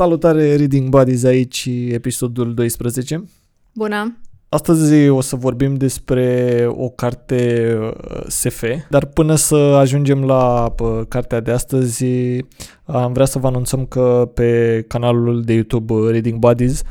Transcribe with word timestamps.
Salutare 0.00 0.56
Reading 0.56 0.88
Buddies 0.88 1.24
aici, 1.24 1.68
episodul 1.88 2.54
12. 2.54 3.24
Bună! 3.74 4.18
Astăzi 4.48 5.08
o 5.08 5.20
să 5.20 5.36
vorbim 5.36 5.74
despre 5.74 6.66
o 6.70 6.88
carte 6.88 7.72
uh, 7.80 8.20
SF, 8.26 8.64
dar 8.90 9.04
până 9.06 9.34
să 9.34 9.54
ajungem 9.54 10.24
la 10.24 10.74
uh, 10.78 11.00
cartea 11.08 11.40
de 11.40 11.50
astăzi, 11.50 12.04
am 12.84 13.12
vrea 13.12 13.24
să 13.24 13.38
vă 13.38 13.46
anunțăm 13.46 13.86
că 13.86 14.30
pe 14.34 14.84
canalul 14.88 15.42
de 15.42 15.52
YouTube 15.52 15.92
uh, 15.92 16.10
Reading 16.10 16.38
Buddies 16.38 16.82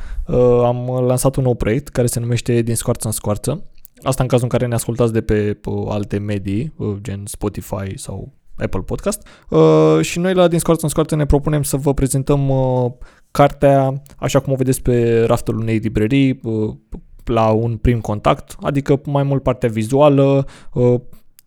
am 0.64 1.04
lansat 1.06 1.36
un 1.36 1.42
nou 1.42 1.54
proiect 1.54 1.88
care 1.88 2.06
se 2.06 2.20
numește 2.20 2.62
Din 2.62 2.74
scoarță 2.74 3.06
în 3.06 3.12
scoarță. 3.12 3.64
Asta 4.02 4.22
în 4.22 4.28
cazul 4.28 4.44
în 4.50 4.58
care 4.58 4.66
ne 4.66 4.74
ascultați 4.74 5.12
de 5.12 5.20
pe 5.20 5.60
alte 5.88 6.18
medii, 6.18 6.74
gen 7.02 7.22
Spotify 7.24 7.92
sau 7.94 8.32
Apple 8.60 8.80
Podcast. 8.80 9.26
Uh, 9.48 9.98
și 10.00 10.18
noi 10.18 10.34
la 10.34 10.48
Din 10.48 10.58
Scoarță 10.58 10.84
în 10.84 10.90
Scoarță 10.90 11.16
ne 11.16 11.26
propunem 11.26 11.62
să 11.62 11.76
vă 11.76 11.94
prezentăm 11.94 12.48
uh, 12.48 12.92
cartea 13.30 14.02
așa 14.16 14.40
cum 14.40 14.52
o 14.52 14.56
vedeți 14.56 14.82
pe 14.82 15.24
raftul 15.26 15.58
unei 15.58 15.76
librării, 15.76 16.40
uh, 16.42 16.74
la 17.24 17.50
un 17.50 17.76
prim 17.76 18.00
contact, 18.00 18.56
adică 18.60 19.00
mai 19.04 19.22
mult 19.22 19.42
partea 19.42 19.68
vizuală, 19.68 20.46
uh, 20.72 21.00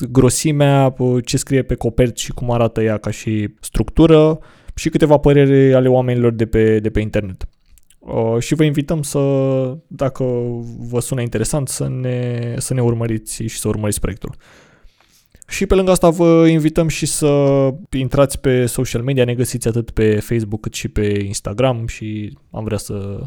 grosimea, 0.10 0.94
uh, 0.98 1.26
ce 1.26 1.38
scrie 1.38 1.62
pe 1.62 1.76
coperți 1.76 2.24
și 2.24 2.32
cum 2.32 2.52
arată 2.52 2.82
ea 2.82 2.98
ca 2.98 3.12
și 3.12 3.54
structură 3.60 4.40
și 4.76 4.90
câteva 4.90 5.18
păreri 5.18 5.74
ale 5.74 5.88
oamenilor 5.88 6.32
de 6.32 6.46
pe, 6.46 6.80
de 6.80 6.90
pe 6.90 7.00
internet. 7.00 7.48
Uh, 8.00 8.40
și 8.40 8.56
vă 8.56 8.64
invităm 8.64 9.02
să, 9.02 9.20
dacă 9.88 10.24
vă 10.78 11.00
sună 11.00 11.22
interesant, 11.22 11.68
să 11.68 11.88
ne, 11.90 12.54
să 12.58 12.74
ne 12.74 12.82
urmăriți 12.82 13.44
și 13.44 13.60
să 13.60 13.68
urmăriți 13.68 14.00
proiectul. 14.00 14.36
Și 15.48 15.66
pe 15.66 15.76
lângă 15.76 15.92
asta 15.92 16.10
vă 16.10 16.48
invităm 16.48 16.88
și 16.88 17.06
să 17.06 17.74
intrați 17.92 18.40
pe 18.40 18.66
social 18.66 19.02
media, 19.02 19.26
ne 19.26 19.36
găsiți 19.36 19.68
atât 19.68 19.92
pe 19.92 20.20
Facebook 20.20 20.62
cât 20.62 20.74
și 20.74 20.88
pe 20.88 21.22
Instagram 21.26 21.88
și 21.88 22.38
am 22.52 22.64
vrea 22.64 22.78
să, 22.78 23.20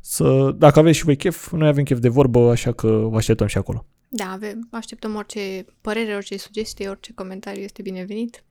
să 0.00 0.54
dacă 0.56 0.78
aveți 0.78 0.96
și 0.98 1.04
voi 1.04 1.16
chef, 1.16 1.52
noi 1.52 1.68
avem 1.68 1.84
chef 1.84 1.98
de 1.98 2.08
vorbă, 2.08 2.50
așa 2.50 2.72
că 2.72 2.88
vă 2.88 3.16
așteptăm 3.16 3.46
și 3.46 3.58
acolo. 3.58 3.86
Da, 4.08 4.30
avem, 4.32 4.68
așteptăm 4.70 5.14
orice 5.14 5.64
părere, 5.80 6.14
orice 6.14 6.36
sugestie, 6.36 6.88
orice 6.88 7.12
comentariu 7.12 7.62
este 7.62 7.82
binevenit. 7.82 8.44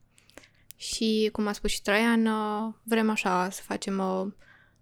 Și, 0.76 1.28
cum 1.32 1.46
a 1.46 1.52
spus 1.52 1.70
și 1.70 1.82
Traian, 1.82 2.28
vrem 2.82 3.10
așa 3.10 3.48
să 3.50 3.60
facem 3.64 3.98
o, 3.98 4.26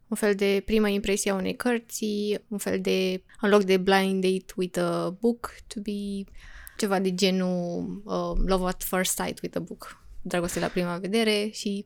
un 0.08 0.16
fel 0.16 0.34
de 0.34 0.62
primă 0.64 0.88
impresie 0.88 1.30
a 1.30 1.34
unei 1.34 1.56
cărți, 1.56 2.06
un 2.48 2.58
fel 2.58 2.80
de, 2.80 3.22
în 3.40 3.50
loc 3.50 3.62
de 3.62 3.76
blind 3.76 4.22
date 4.22 4.52
with 4.56 4.78
a 4.78 5.16
book, 5.20 5.54
to 5.66 5.80
be 5.80 6.30
ceva 6.78 6.98
de 6.98 7.14
genul 7.14 8.02
uh, 8.04 8.44
Love 8.46 8.68
at 8.68 8.82
First 8.82 9.12
Sight 9.16 9.40
with 9.42 9.56
a 9.56 9.60
Book, 9.60 10.02
dragoste 10.22 10.60
la 10.60 10.66
prima 10.66 10.96
vedere 10.96 11.48
și 11.52 11.84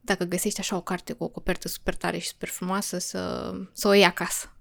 dacă 0.00 0.24
găsești 0.24 0.60
așa 0.60 0.76
o 0.76 0.80
carte 0.80 1.12
cu 1.12 1.24
o 1.24 1.28
copertă 1.28 1.68
super 1.68 1.94
tare 1.94 2.18
și 2.18 2.28
super 2.28 2.48
frumoasă, 2.48 2.98
să, 2.98 3.52
să 3.72 3.88
o 3.88 3.92
iei 3.92 4.04
acasă. 4.04 4.52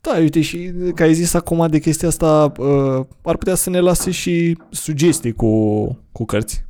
Da, 0.00 0.16
uite, 0.16 0.40
și 0.40 0.72
că 0.94 1.02
ai 1.02 1.14
zis 1.14 1.34
acum 1.34 1.66
de 1.66 1.78
chestia 1.78 2.08
asta, 2.08 2.52
uh, 2.58 3.06
ar 3.22 3.36
putea 3.36 3.54
să 3.54 3.70
ne 3.70 3.80
lase 3.80 4.10
și 4.10 4.58
sugestii 4.70 5.32
cu, 5.32 5.84
cu 6.12 6.24
cărți. 6.24 6.64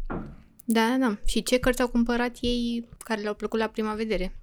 Da, 0.64 0.96
da. 1.00 1.18
Și 1.24 1.42
ce 1.42 1.58
cărți 1.58 1.82
au 1.82 1.88
cumpărat 1.88 2.36
ei 2.40 2.88
care 2.98 3.20
le-au 3.20 3.34
plăcut 3.34 3.58
la 3.58 3.66
prima 3.66 3.94
vedere? 3.94 4.36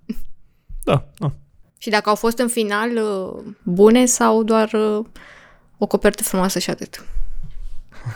Da, 0.83 1.09
da. 1.19 1.33
Și 1.77 1.89
dacă 1.89 2.09
au 2.09 2.15
fost 2.15 2.37
în 2.37 2.47
final 2.47 2.89
uh, 2.95 3.53
bune 3.63 4.05
sau 4.05 4.43
doar 4.43 4.73
uh, 4.73 5.05
o 5.79 5.87
copertă 5.87 6.23
frumoasă 6.23 6.59
și 6.59 6.69
atât. 6.69 7.05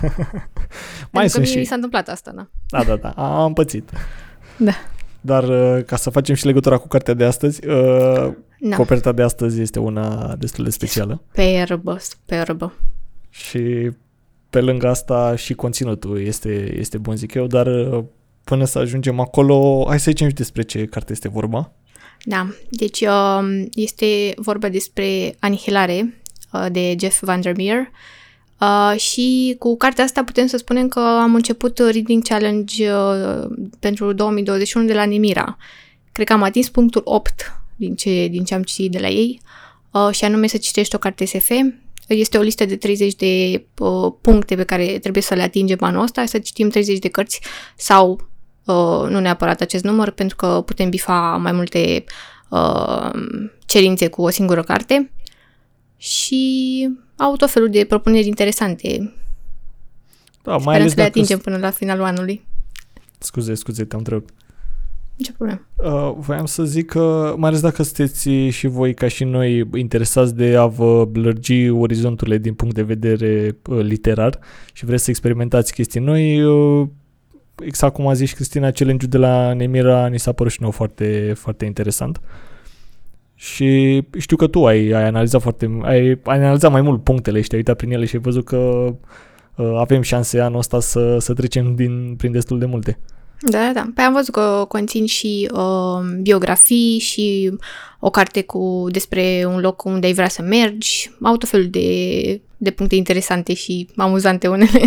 Mai 1.11 1.29
sunt 1.29 1.47
și... 1.47 1.57
mi 1.57 1.65
s-a 1.65 1.75
întâmplat 1.75 2.09
asta, 2.09 2.31
da. 2.31 2.47
Da, 2.67 2.83
da, 2.83 2.95
da, 2.95 3.43
am 3.43 3.53
pățit. 3.53 3.89
Da. 4.57 4.71
Dar 5.21 5.43
uh, 5.43 5.83
ca 5.85 5.95
să 5.95 6.09
facem 6.09 6.35
și 6.35 6.45
legătura 6.45 6.77
cu 6.77 6.87
cartea 6.87 7.13
de 7.13 7.23
astăzi, 7.23 7.67
uh, 7.67 8.33
da. 8.59 8.75
coperta 8.75 9.11
de 9.11 9.21
astăzi 9.21 9.61
este 9.61 9.79
una 9.79 10.35
destul 10.35 10.63
de 10.63 10.69
specială. 10.69 11.21
Superbă, 11.27 11.97
superbă. 11.99 12.73
Și 13.29 13.91
pe 14.49 14.61
lângă 14.61 14.87
asta 14.87 15.35
și 15.35 15.53
conținutul 15.53 16.21
este, 16.21 16.73
este 16.77 16.97
bun, 16.97 17.15
zic 17.15 17.33
eu, 17.33 17.47
dar 17.47 17.67
uh, 17.67 18.03
până 18.43 18.65
să 18.65 18.79
ajungem 18.79 19.19
acolo, 19.19 19.85
hai 19.87 19.99
să 19.99 20.09
zicem 20.11 20.27
și 20.27 20.33
despre 20.33 20.61
ce 20.61 20.85
carte 20.85 21.11
este 21.11 21.29
vorba. 21.29 21.71
Da, 22.25 22.47
deci 22.69 23.01
um, 23.01 23.67
este 23.73 24.33
vorba 24.35 24.69
despre 24.69 25.35
Anihilare 25.39 26.22
de 26.71 26.95
Jeff 26.99 27.21
Vandermeer 27.21 27.91
Uh, 28.63 28.99
și 28.99 29.55
cu 29.59 29.77
cartea 29.77 30.03
asta 30.03 30.23
putem 30.23 30.47
să 30.47 30.57
spunem 30.57 30.87
că 30.87 30.99
am 30.99 31.35
început 31.35 31.77
Reading 31.77 32.23
Challenge 32.23 32.91
uh, 32.91 33.45
pentru 33.79 34.13
2021 34.13 34.85
de 34.85 34.93
la 34.93 35.05
Nemira. 35.05 35.57
Cred 36.11 36.27
că 36.27 36.33
am 36.33 36.43
atins 36.43 36.69
punctul 36.69 37.01
8 37.05 37.61
din 37.75 37.95
ce, 37.95 38.27
din 38.27 38.43
ce 38.43 38.53
am 38.53 38.63
citit 38.63 38.91
de 38.91 38.99
la 38.99 39.07
ei 39.07 39.41
uh, 39.91 40.09
și 40.11 40.25
anume 40.25 40.47
să 40.47 40.57
citești 40.57 40.95
o 40.95 40.97
carte 40.97 41.25
SF. 41.25 41.51
Este 42.07 42.37
o 42.37 42.41
listă 42.41 42.65
de 42.65 42.75
30 42.75 43.15
de 43.15 43.63
uh, 43.77 44.13
puncte 44.21 44.55
pe 44.55 44.63
care 44.63 44.85
trebuie 44.85 45.23
să 45.23 45.33
le 45.33 45.41
atingem 45.41 45.77
anul 45.79 46.03
ăsta, 46.03 46.25
să 46.25 46.39
citim 46.39 46.69
30 46.69 46.99
de 46.99 47.07
cărți 47.07 47.41
sau 47.75 48.29
uh, 48.65 49.09
nu 49.09 49.19
neapărat 49.19 49.61
acest 49.61 49.83
număr 49.83 50.09
pentru 50.09 50.35
că 50.35 50.63
putem 50.65 50.89
bifa 50.89 51.37
mai 51.41 51.51
multe 51.51 52.03
uh, 52.49 53.09
cerințe 53.65 54.07
cu 54.07 54.21
o 54.21 54.29
singură 54.29 54.63
carte. 54.63 55.11
Și 56.03 56.89
au 57.15 57.35
tot 57.35 57.49
felul 57.49 57.69
de 57.69 57.85
propuneri 57.89 58.27
interesante. 58.27 59.13
Da, 60.41 60.57
mai 60.57 60.75
ales 60.75 60.89
să 60.89 60.95
le 60.97 61.03
atingem 61.03 61.39
până 61.39 61.57
la 61.57 61.69
finalul 61.69 62.03
anului. 62.03 62.45
Scuze, 63.17 63.53
scuze, 63.53 63.83
te-am 63.83 63.99
întrebat. 63.99 64.29
Ce 65.17 65.31
problemă. 65.31 65.67
Uh, 65.75 66.13
voiam 66.17 66.45
să 66.45 66.63
zic 66.63 66.89
că, 66.89 67.33
mai 67.37 67.49
ales 67.49 67.61
dacă 67.61 67.83
sunteți 67.83 68.29
și 68.29 68.67
voi 68.67 68.93
ca 68.93 69.07
și 69.07 69.23
noi 69.23 69.69
interesați 69.73 70.35
de 70.35 70.55
a 70.55 70.65
vă 70.65 71.05
blărgi 71.05 71.69
orizonturile 71.69 72.37
din 72.37 72.53
punct 72.53 72.75
de 72.75 72.83
vedere 72.83 73.57
uh, 73.69 73.79
literar 73.81 74.39
și 74.73 74.85
vreți 74.85 75.03
să 75.03 75.09
experimentați 75.09 75.73
chestii 75.73 75.99
noi, 75.99 76.43
uh, 76.43 76.87
exact 77.63 77.93
cum 77.93 78.07
a 78.07 78.13
zis 78.13 78.31
Cristina, 78.31 78.71
challenge 78.71 79.07
de 79.07 79.17
la 79.17 79.53
Nemira 79.53 80.07
ni 80.07 80.19
s-a 80.19 80.31
părut 80.31 80.51
și 80.51 80.61
nou 80.61 80.71
foarte, 80.71 81.33
foarte 81.35 81.65
interesant. 81.65 82.17
Uh, 82.17 82.52
și 83.43 84.01
știu 84.17 84.35
că 84.35 84.47
tu 84.47 84.65
ai, 84.65 84.91
ai 84.91 85.03
analizat 85.03 85.41
foarte, 85.41 85.79
ai, 85.81 86.19
ai 86.23 86.37
analizat 86.37 86.71
mai 86.71 86.81
mult 86.81 87.03
punctele 87.03 87.41
și 87.41 87.47
te-ai 87.47 87.59
uitat 87.59 87.77
prin 87.77 87.91
ele 87.91 88.05
și 88.05 88.15
ai 88.15 88.21
văzut 88.21 88.45
că 88.45 88.57
uh, 89.55 89.73
avem 89.77 90.01
șanse 90.01 90.39
anul 90.39 90.57
ăsta 90.57 90.79
să, 90.79 91.17
să 91.19 91.33
trecem 91.33 91.75
din, 91.75 92.15
prin 92.17 92.31
destul 92.31 92.59
de 92.59 92.65
multe. 92.65 92.99
Da, 93.39 93.57
da, 93.57 93.71
da. 93.73 93.89
Păi 93.95 94.03
am 94.03 94.13
văzut 94.13 94.33
că 94.33 94.65
conțin 94.67 95.05
și 95.05 95.49
uh, 95.53 96.19
biografii 96.21 96.99
și 96.99 97.57
o 97.99 98.09
carte 98.09 98.41
cu 98.41 98.87
despre 98.91 99.45
un 99.47 99.59
loc 99.59 99.83
unde 99.83 100.05
ai 100.05 100.13
vrea 100.13 100.29
să 100.29 100.41
mergi. 100.41 101.11
Au 101.21 101.37
tot 101.37 101.49
felul 101.49 101.67
de, 101.69 102.41
de 102.57 102.71
puncte 102.71 102.95
interesante 102.95 103.53
și 103.53 103.89
amuzante 103.95 104.47
unele. 104.47 104.81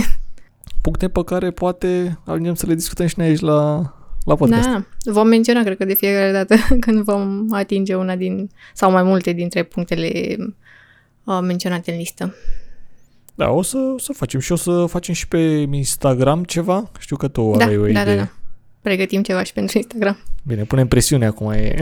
Puncte 0.81 1.09
pe 1.09 1.25
care 1.25 1.51
poate 1.51 2.19
ajungem 2.25 2.55
să 2.55 2.67
le 2.67 2.75
discutăm 2.75 3.07
și 3.07 3.15
noi 3.17 3.27
aici 3.27 3.41
la, 3.41 3.93
la 4.27 4.35
podcast. 4.35 4.69
Da, 4.69 4.85
vom 5.05 5.29
menționa, 5.29 5.63
cred 5.63 5.77
că 5.77 5.85
de 5.85 5.95
fiecare 5.95 6.33
dată 6.33 6.55
când 6.85 7.03
vom 7.03 7.47
atinge 7.51 7.95
una 7.95 8.17
din, 8.17 8.51
sau 8.75 8.91
mai 8.91 9.03
multe 9.03 9.33
dintre 9.33 9.63
punctele 9.63 10.37
uh, 11.25 11.39
menționate 11.43 11.91
în 11.91 11.99
listă. 11.99 12.35
Da, 13.35 13.51
o 13.51 13.63
să, 13.63 13.79
o 13.79 13.99
să 13.99 14.13
facem 14.13 14.41
și 14.41 14.53
o 14.53 14.57
să 14.57 14.85
facem 14.89 15.15
și 15.15 15.29
pe 15.29 15.39
Instagram 15.71 16.45
ceva. 16.45 16.91
Știu 16.99 17.17
că 17.17 17.29
tu 17.29 17.55
da, 17.59 17.65
ai 17.65 17.77
o 17.77 17.83
da, 17.83 17.89
idee. 17.89 18.05
Da, 18.05 18.15
da, 18.15 18.33
Pregătim 18.81 19.23
ceva 19.23 19.43
și 19.43 19.53
pentru 19.53 19.79
Instagram. 19.79 20.19
Bine, 20.43 20.65
punem 20.65 20.89
presiune 20.89 21.27
acum. 21.27 21.51
E... 21.51 21.77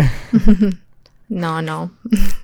no, 1.27 1.61
no. 1.61 1.89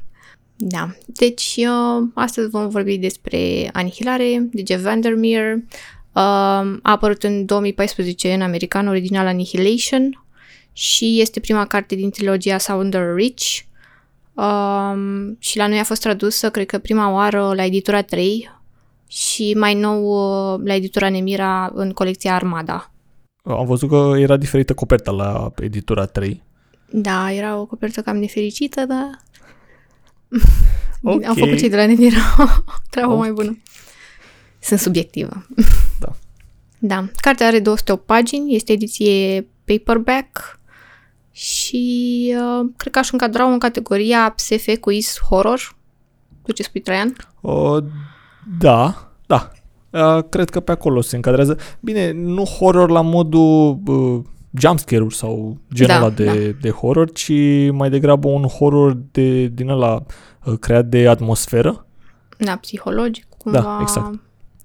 da. 0.75 0.95
Deci, 1.07 1.55
uh, 1.57 2.09
astăzi 2.15 2.51
vom 2.51 2.69
vorbi 2.69 2.99
despre 2.99 3.69
Anihilare 3.73 4.49
de 4.53 4.63
Jeff 4.67 4.83
Vandermeer, 4.83 5.57
a 6.13 6.79
apărut 6.83 7.23
în 7.23 7.45
2014 7.45 8.33
în 8.33 8.43
american, 8.43 8.89
original 8.89 9.27
Annihilation 9.27 10.25
și 10.73 11.21
este 11.21 11.41
prima 11.41 11.67
carte 11.67 11.95
din 11.95 12.11
trilogia 12.11 12.59
Sounder 12.59 13.15
Rich 13.15 13.59
um, 14.35 15.37
și 15.39 15.57
la 15.57 15.67
noi 15.67 15.79
a 15.79 15.85
fost 15.85 16.01
tradusă, 16.01 16.51
cred 16.51 16.67
că 16.67 16.79
prima 16.79 17.11
oară 17.11 17.53
la 17.55 17.65
editura 17.65 18.03
3 18.03 18.51
și 19.07 19.55
mai 19.59 19.75
nou 19.75 20.05
uh, 20.55 20.61
la 20.65 20.75
editura 20.75 21.09
Nemira 21.09 21.71
în 21.75 21.91
colecția 21.93 22.35
Armada. 22.35 22.93
Am 23.43 23.67
văzut 23.67 23.89
că 23.89 24.13
era 24.17 24.37
diferită 24.37 24.75
coperta 24.75 25.11
la 25.11 25.53
editura 25.61 26.07
3. 26.07 26.43
Da, 26.91 27.33
era 27.33 27.57
o 27.57 27.67
copertă 27.67 28.01
cam 28.01 28.17
nefericită, 28.17 28.85
dar 28.85 29.11
okay. 31.03 31.27
Au 31.29 31.35
făcut 31.35 31.59
cei 31.59 31.69
de 31.69 31.77
la 31.77 31.87
Nemira 31.87 32.21
treabă 32.91 33.13
okay. 33.13 33.29
mai 33.29 33.33
bună. 33.33 33.59
Sunt 34.61 34.81
subiectivă. 34.81 35.47
Da. 35.99 36.13
Da. 36.79 37.05
Cartea 37.21 37.47
are 37.47 37.61
208 37.61 38.05
pagini, 38.07 38.55
este 38.55 38.73
ediție 38.73 39.47
paperback 39.65 40.59
și 41.33 42.35
uh, 42.37 42.69
cred 42.77 42.93
că 42.93 42.99
aș 42.99 43.13
încadra 43.13 43.45
în 43.45 43.59
categoria 43.59 44.35
SF 44.37 44.69
quiz 44.81 45.19
horror. 45.29 45.77
Tu 46.43 46.53
ce 46.53 46.63
spui, 46.63 46.81
Traian? 46.81 47.17
Uh, 47.41 47.77
da, 48.59 49.11
da. 49.27 49.51
Uh, 49.91 50.25
cred 50.29 50.51
că 50.51 50.61
pe 50.61 50.73
acolo 50.73 51.01
se 51.01 51.17
încadrează. 51.17 51.57
Bine, 51.81 52.13
nu 52.13 52.45
horror 52.45 52.91
la 52.91 53.01
modul 53.01 53.81
uh, 53.87 54.21
jumpscare-uri 54.59 55.15
sau 55.15 55.59
genul 55.75 55.93
Da, 55.95 55.99
ăla 55.99 56.11
de, 56.11 56.25
da. 56.25 56.59
de 56.61 56.71
horror, 56.71 57.13
ci 57.13 57.33
mai 57.73 57.91
degrabă 57.91 58.29
un 58.29 58.43
horror 58.43 58.97
de, 59.11 59.47
din 59.47 59.69
ăla 59.69 60.03
uh, 60.45 60.59
creat 60.59 60.87
de 60.87 61.09
atmosferă. 61.09 61.87
Da, 62.39 62.57
psihologic, 62.57 63.27
cumva. 63.39 63.61
Da, 63.61 63.79
exact. 63.81 64.19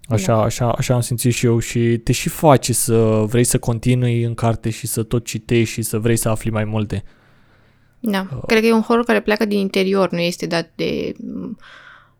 Așa, 0.10 0.34
Da. 0.34 0.42
așa, 0.42 0.72
așa 0.72 0.94
am 0.94 1.02
simțit 1.02 1.34
și 1.34 1.46
eu 1.46 1.60
și 1.60 1.98
te 2.04 2.12
și 2.12 2.30
face 2.30 2.74
să 2.74 3.24
vrei 3.28 3.44
să 3.44 3.60
continui 3.60 4.24
în 4.24 4.34
carte 4.34 4.70
și 4.70 4.88
să 4.88 5.04
tot 5.04 5.26
citești 5.26 5.74
și 5.74 5.82
să 5.82 6.00
vrei 6.00 6.16
să 6.16 6.30
afli 6.30 6.52
mai 6.52 6.64
multe. 6.64 7.04
Da. 8.00 8.28
Cred 8.48 8.60
că 8.60 8.68
e 8.68 8.74
un 8.74 8.82
horror 8.82 9.06
care 9.06 9.22
pleacă 9.22 9.46
din 9.46 9.60
interior, 9.60 10.12
nu 10.12 10.20
este 10.20 10.46
dat 10.46 10.72
de, 10.76 11.14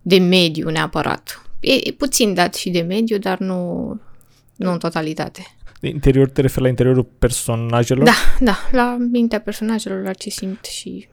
de 0.02 0.18
mediu 0.18 0.70
neapărat. 0.70 1.42
E, 1.60 1.72
e 1.72 1.92
puțin 1.98 2.34
dat 2.34 2.54
și 2.56 2.70
de 2.70 2.82
mediu, 2.82 3.18
dar 3.18 3.38
nu, 3.38 3.88
nu 4.56 4.72
în 4.72 4.78
totalitate. 4.78 5.46
De 5.80 5.88
interior 5.88 6.30
te 6.30 6.42
referi 6.42 6.64
la 6.64 6.70
interiorul 6.70 7.08
personajelor? 7.20 8.04
Da, 8.04 8.16
da, 8.40 8.58
la 8.72 8.98
mintea 9.12 9.40
personajelor, 9.40 10.04
la 10.04 10.14
ce 10.14 10.30
simt 10.30 10.66
și... 10.66 11.08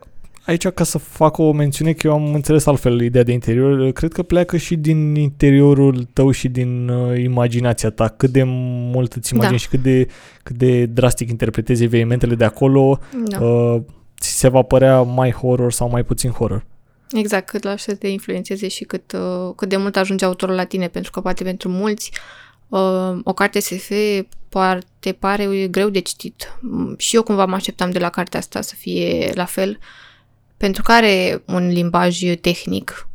Aici, 0.47 0.69
ca 0.69 0.85
să 0.85 0.99
fac 0.99 1.39
o 1.39 1.53
mențiune, 1.53 1.93
că 1.93 2.07
eu 2.07 2.13
am 2.13 2.35
înțeles 2.35 2.67
altfel 2.67 3.01
ideea 3.01 3.25
de 3.25 3.33
interior, 3.33 3.93
cred 3.93 4.13
că 4.13 4.23
pleacă 4.23 4.57
și 4.57 4.77
din 4.77 5.15
interiorul 5.15 6.09
tău 6.13 6.31
și 6.31 6.49
din 6.49 6.89
uh, 6.89 7.19
imaginația 7.23 7.91
ta. 7.91 8.09
Cât 8.09 8.31
de 8.31 8.43
mult 8.93 9.13
îți 9.13 9.33
imagini 9.33 9.57
Da. 9.57 9.63
și 9.63 9.69
cât 9.69 9.83
de, 9.83 10.07
cât 10.43 10.57
de 10.57 10.87
drastic 10.87 11.31
interpretezi 11.31 11.83
evenimentele 11.83 12.35
de 12.35 12.45
acolo, 12.45 12.99
Da. 13.25 13.41
uh, 13.45 13.83
ți 14.21 14.39
se 14.39 14.49
va 14.49 14.63
părea 14.63 15.03
mai 15.03 15.31
horror 15.33 15.73
sau 15.73 15.89
mai 15.89 16.05
puțin 16.05 16.31
horror. 16.31 16.65
Exact, 17.13 17.47
cât 17.49 17.63
lași 17.63 17.85
să 17.85 17.95
te 17.95 18.09
influențeze 18.09 18.69
și 18.69 18.85
cât, 18.85 19.13
uh, 19.13 19.53
cât 19.57 19.69
de 19.69 19.77
mult 19.77 19.97
ajunge 19.97 20.25
autorul 20.25 20.55
la 20.55 20.65
tine, 20.65 20.89
pentru 20.89 21.11
că 21.11 21.21
poate 21.21 21.45
pentru 21.45 21.69
mulți 21.69 22.11
uh, 22.69 23.19
o 23.25 23.33
carte 23.33 23.61
SF 23.61 23.91
poate 24.49 25.13
pare 25.19 25.67
greu 25.71 25.89
de 25.89 25.99
citit. 25.99 26.59
Mm, 26.61 26.95
Și 26.99 27.17
eu 27.17 27.23
cumva 27.23 27.45
mă 27.45 27.55
așteptam 27.55 27.91
de 27.91 27.99
la 27.99 28.09
cartea 28.09 28.39
asta 28.39 28.61
să 28.61 28.75
fie 28.79 29.31
la 29.35 29.45
fel, 29.45 29.79
pentru 30.63 30.83
că 30.83 30.93
are 30.93 31.43
un 31.47 31.69
limbaj 31.69 32.21
tehnic, 32.41 33.09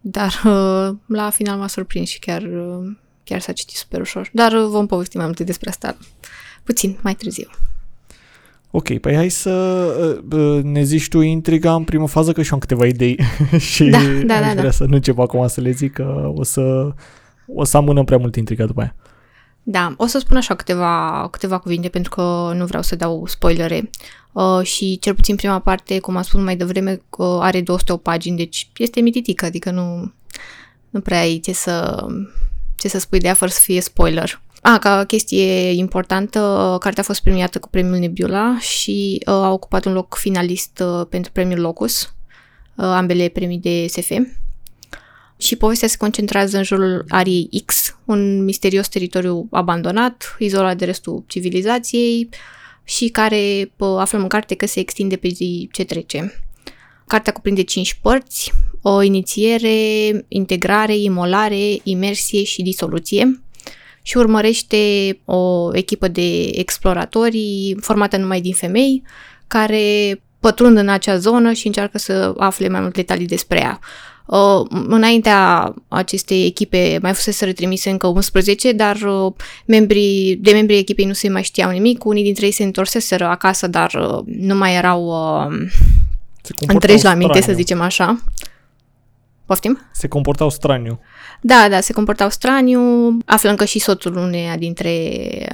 dar 0.00 0.42
uh, 0.44 0.96
la 1.06 1.30
final 1.30 1.58
m-a 1.58 1.66
surprins 1.66 2.08
și 2.08 2.18
chiar, 2.18 2.42
uh, 2.42 2.96
chiar 3.24 3.40
s-a 3.40 3.52
citit 3.52 3.76
super 3.76 4.00
ușor. 4.00 4.30
Dar 4.32 4.52
uh, 4.52 4.66
vom 4.68 4.86
povesti 4.86 5.16
mai 5.16 5.26
multe 5.26 5.44
despre 5.44 5.68
asta 5.68 5.96
puțin 6.64 6.98
mai 7.02 7.14
târziu. 7.14 7.48
Ok, 8.70 8.98
păi 8.98 9.14
hai 9.14 9.28
să 9.28 9.50
uh, 10.30 10.38
uh, 10.38 10.62
ne 10.62 10.82
zici 10.82 11.08
tu 11.08 11.20
intriga 11.20 11.74
în 11.74 11.84
primă 11.84 12.08
fază, 12.08 12.32
că 12.32 12.42
și 12.42 12.48
eu 12.48 12.54
am 12.54 12.60
câteva 12.60 12.86
idei 12.86 13.18
și 13.72 13.84
Da, 13.84 13.98
da, 14.24 14.34
aș 14.34 14.46
da, 14.46 14.50
vrea 14.52 14.62
da. 14.62 14.70
să 14.70 14.84
nu 14.84 14.94
încep 14.94 15.18
acum 15.18 15.48
să 15.48 15.60
le 15.60 15.70
zic, 15.70 15.92
că 15.92 16.32
o 16.34 16.42
să, 16.42 16.92
o 17.46 17.64
să 17.64 17.76
amânăm 17.76 18.04
prea 18.04 18.18
mult 18.18 18.36
intriga 18.36 18.66
după 18.66 18.80
aia. 18.80 18.94
Da, 19.62 19.94
o 19.96 20.06
să 20.06 20.18
spun 20.18 20.36
așa 20.36 20.54
câteva, 20.54 21.28
câteva 21.30 21.58
cuvinte 21.58 21.88
pentru 21.88 22.10
că 22.10 22.52
nu 22.54 22.66
vreau 22.66 22.82
să 22.82 22.96
dau 22.96 23.26
spoilere. 23.26 23.90
Uh, 24.32 24.62
și 24.62 24.98
cel 24.98 25.14
puțin 25.14 25.36
prima 25.36 25.58
parte, 25.58 25.98
cum 25.98 26.16
am 26.16 26.22
spus 26.22 26.40
mai 26.40 26.56
devreme, 26.56 27.02
uh, 27.10 27.38
are 27.40 27.60
200 27.60 27.92
pagini, 27.96 28.36
deci 28.36 28.70
este 28.76 29.00
mititică, 29.00 29.44
adică 29.44 29.70
nu, 29.70 30.12
nu 30.90 31.00
prea 31.00 31.20
ai 31.20 31.38
ce 31.38 31.52
să, 31.52 32.06
ce 32.76 32.88
să 32.88 32.98
spui 32.98 33.18
de 33.18 33.26
ea 33.26 33.34
fără 33.34 33.50
să 33.50 33.60
fie 33.62 33.80
spoiler. 33.80 34.40
A, 34.62 34.78
ca 34.78 35.04
chestie 35.04 35.70
importantă, 35.70 36.40
uh, 36.40 36.78
cartea 36.78 37.02
a 37.02 37.06
fost 37.06 37.22
premiată 37.22 37.58
cu 37.58 37.68
premiul 37.68 37.98
Nebula 37.98 38.58
și 38.58 39.22
uh, 39.26 39.32
a 39.32 39.52
ocupat 39.52 39.84
un 39.84 39.92
loc 39.92 40.14
finalist 40.14 40.82
uh, 40.84 41.06
pentru 41.08 41.32
premiul 41.32 41.60
Locus, 41.60 42.02
uh, 42.02 42.84
ambele 42.84 43.28
premii 43.28 43.58
de 43.58 43.86
SF. 43.86 44.10
Și 45.42 45.56
povestea 45.56 45.88
se 45.88 45.96
concentrează 45.96 46.56
în 46.56 46.62
jurul 46.62 47.04
Ariei 47.08 47.62
X, 47.64 47.96
un 48.04 48.44
misterios 48.44 48.88
teritoriu 48.88 49.48
abandonat, 49.50 50.36
izolat 50.38 50.76
de 50.76 50.84
restul 50.84 51.24
civilizației 51.26 52.28
și 52.84 53.08
care 53.08 53.72
pă, 53.76 53.84
aflăm 53.84 54.22
în 54.22 54.28
carte 54.28 54.54
că 54.54 54.66
se 54.66 54.80
extinde 54.80 55.16
pe 55.16 55.28
zi 55.28 55.68
ce 55.72 55.84
trece. 55.84 56.44
Cartea 57.06 57.32
cuprinde 57.32 57.62
cinci 57.62 57.98
părți, 58.02 58.52
o 58.82 59.02
inițiere, 59.02 59.70
integrare, 60.28 60.96
imolare, 60.96 61.78
imersie 61.82 62.42
și 62.42 62.62
disoluție 62.62 63.42
și 64.02 64.16
urmărește 64.16 64.78
o 65.24 65.70
echipă 65.76 66.08
de 66.08 66.42
exploratori 66.44 67.76
formată 67.80 68.16
numai 68.16 68.40
din 68.40 68.54
femei 68.54 69.02
care 69.46 70.20
pătrund 70.40 70.76
în 70.76 70.88
acea 70.88 71.16
zonă 71.16 71.52
și 71.52 71.66
încearcă 71.66 71.98
să 71.98 72.34
afle 72.36 72.68
mai 72.68 72.80
multe 72.80 73.00
detalii 73.00 73.26
despre 73.26 73.58
ea. 73.58 73.80
Uh, 74.26 74.66
înaintea 74.70 75.74
acestei 75.88 76.46
echipe 76.46 76.98
mai 77.02 77.12
fusese 77.12 77.44
retrimise 77.44 77.90
încă 77.90 78.06
11, 78.06 78.72
dar 78.72 78.96
uh, 78.96 79.32
membrii, 79.66 80.36
de 80.36 80.52
membrii 80.52 80.78
echipei 80.78 81.04
nu 81.04 81.12
se 81.12 81.28
mai 81.28 81.42
știau 81.42 81.70
nimic. 81.70 82.04
Unii 82.04 82.22
dintre 82.22 82.46
ei 82.46 82.52
se 82.52 82.62
întorseseră 82.62 83.26
acasă, 83.26 83.66
dar 83.66 83.94
uh, 83.94 84.22
nu 84.26 84.54
mai 84.54 84.74
erau 84.74 85.06
uh, 85.06 85.52
Se 86.42 86.52
comportau 86.52 86.74
întregi 86.74 87.04
la 87.04 87.14
minte, 87.14 87.34
să 87.34 87.40
straniu. 87.40 87.60
zicem 87.60 87.80
așa. 87.80 88.22
Poftim? 89.46 89.78
Se 89.92 90.08
comportau 90.08 90.50
straniu. 90.50 91.00
Da, 91.44 91.68
da, 91.68 91.80
se 91.80 91.92
comportau 91.92 92.30
straniu. 92.30 92.80
Aflăm 93.26 93.56
că 93.56 93.64
și 93.64 93.78
soțul 93.78 94.16
uneia 94.16 94.56
dintre 94.56 94.90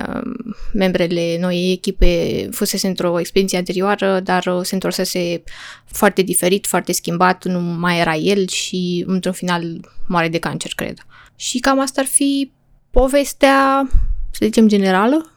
um, 0.08 0.54
membrele 0.72 1.36
noii 1.40 1.72
echipe 1.72 2.48
fusese 2.50 2.86
într-o 2.86 3.18
expediție 3.20 3.58
anterioară, 3.58 4.20
dar 4.20 4.46
uh, 4.46 4.60
se 4.62 4.74
întorsese 4.74 5.42
foarte 5.84 6.22
diferit, 6.22 6.66
foarte 6.66 6.92
schimbat, 6.92 7.44
nu 7.44 7.60
mai 7.60 7.98
era 7.98 8.14
el 8.14 8.48
și 8.48 9.04
într-un 9.06 9.32
final 9.32 9.90
moare 10.06 10.28
de 10.28 10.38
cancer, 10.38 10.72
cred. 10.74 10.98
Și 11.36 11.58
cam 11.58 11.80
asta 11.80 12.00
ar 12.00 12.06
fi 12.06 12.50
povestea, 12.90 13.88
să 14.30 14.44
zicem, 14.44 14.68
generală. 14.68 15.32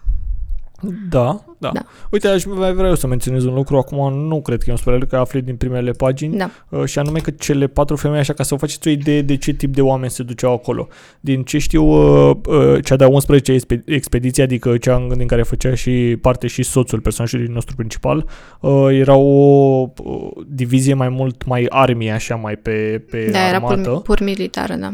Da, 1.10 1.44
da, 1.58 1.70
Da. 1.74 1.86
Uite, 2.10 2.28
aș 2.28 2.46
mai 2.46 2.74
vrea 2.74 2.88
eu 2.90 2.96
să 2.96 3.08
menționez 3.08 3.46
un 3.46 3.54
lucru. 3.54 3.78
Acum 3.78 4.14
nu 4.14 4.42
cred 4.42 4.58
că 4.58 4.66
e 4.68 4.72
un 4.72 4.78
spoiler, 4.78 5.06
că 5.06 5.16
afli 5.18 5.42
din 5.42 5.56
primele 5.56 5.92
pagini. 5.92 6.38
Da. 6.38 6.50
Uh, 6.70 6.86
și 6.86 7.00
anume 7.00 7.20
că 7.20 7.32
cele 7.32 7.68
patru 7.68 7.96
femei, 7.96 8.20
așa 8.20 8.34
ca 8.34 8.44
să 8.44 8.54
vă 8.54 8.60
faceți 8.60 8.88
o 8.88 8.92
idee 8.92 9.22
de 9.22 9.38
ce 9.38 9.52
tip 9.54 9.74
de 9.74 9.82
oameni 9.82 10.12
se 10.12 10.24
duceau 10.24 10.54
acolo. 10.54 10.88
Din 11.20 11.44
ce 11.44 11.58
știu, 11.58 11.84
uh, 11.84 12.36
uh, 12.48 12.84
cea 12.84 12.96
de-a 12.96 13.08
11 13.08 13.52
expe- 13.52 13.84
expediție, 13.86 14.44
adică 14.44 14.78
cea 14.78 15.08
din 15.18 15.28
care 15.28 15.44
făcea 15.44 15.76
și 15.76 16.18
parte 16.22 16.48
și 16.48 16.64
soțul 16.64 17.00
personajului 17.00 17.48
nostru 17.48 17.76
principal, 17.76 18.26
uh, 18.60 18.88
era 18.92 19.16
o 19.16 19.82
uh, 19.82 20.32
divizie 20.48 20.94
mai 20.94 21.10
mult, 21.10 21.46
mai 21.46 21.66
army, 21.70 22.12
așa, 22.12 22.36
mai 22.36 22.56
pe, 22.56 23.04
pe 23.10 23.30
Da, 23.32 23.48
era 23.48 23.56
armată. 23.56 23.90
pur, 23.90 24.02
pur 24.02 24.22
militară, 24.22 24.74
da. 24.76 24.94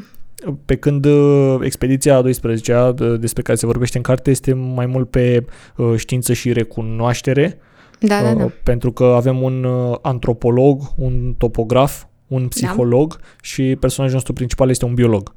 Pe 0.66 0.76
când 0.76 1.06
uh, 1.06 1.58
expediția 1.62 2.16
a 2.18 2.24
12-a, 2.24 2.96
uh, 3.00 3.20
despre 3.20 3.42
care 3.42 3.58
se 3.58 3.66
vorbește 3.66 3.98
în 3.98 4.04
carte, 4.04 4.30
este 4.30 4.54
mai 4.54 4.86
mult 4.86 5.10
pe 5.10 5.46
uh, 5.76 5.94
știință 5.96 6.34
și 6.34 6.54
recunoaștere, 6.54 7.58
Da, 8.00 8.22
da, 8.22 8.30
uh, 8.32 8.38
da. 8.38 8.52
pentru 8.64 8.92
că 8.92 9.04
avem 9.04 9.42
un 9.42 9.64
uh, 9.64 9.98
antropolog, 10.02 10.82
un 10.96 11.34
topograf, 11.38 12.04
un 12.28 12.48
psiholog 12.48 13.20
și 13.42 13.76
personajul 13.80 14.16
nostru 14.16 14.34
principal 14.34 14.70
este 14.70 14.86
un 14.86 14.94
biolog. 14.94 15.34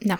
Da. 0.00 0.16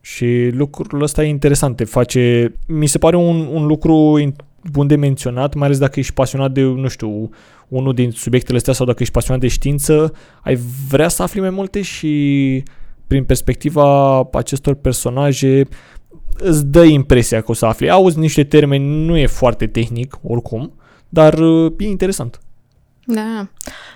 Și 0.00 0.50
lucrul 0.52 1.02
ăsta 1.02 1.24
e 1.24 1.28
interesant, 1.28 1.76
te 1.76 1.84
face, 1.84 2.54
mi 2.66 2.86
se 2.86 2.98
pare 2.98 3.16
un, 3.16 3.46
un 3.52 3.66
lucru 3.66 4.20
in- 4.20 4.36
bun 4.72 4.86
de 4.86 4.96
menționat, 4.96 5.54
mai 5.54 5.66
ales 5.66 5.78
dacă 5.78 5.98
ești 6.00 6.12
pasionat 6.12 6.52
de, 6.52 6.62
nu 6.62 6.88
știu, 6.88 7.30
unul 7.68 7.94
din 7.94 8.10
subiectele 8.10 8.56
astea 8.56 8.72
sau 8.72 8.86
dacă 8.86 8.98
ești 9.00 9.14
pasionat 9.14 9.40
de 9.40 9.48
știință, 9.48 10.12
ai 10.42 10.58
vrea 10.88 11.08
să 11.08 11.22
afli 11.22 11.40
mai 11.40 11.50
multe 11.50 11.82
și 11.82 12.62
prin 13.10 13.24
perspectiva 13.24 14.20
acestor 14.32 14.74
personaje 14.74 15.68
îți 16.38 16.66
dă 16.66 16.84
impresia 16.84 17.40
că 17.40 17.50
o 17.50 17.54
să 17.54 17.66
afli. 17.66 17.90
Auzi 17.90 18.18
niște 18.18 18.44
termeni, 18.44 19.04
nu 19.04 19.16
e 19.16 19.26
foarte 19.26 19.66
tehnic 19.66 20.18
oricum, 20.22 20.72
dar 21.08 21.38
uh, 21.38 21.72
e 21.78 21.84
interesant. 21.84 22.40
Da. 23.06 23.48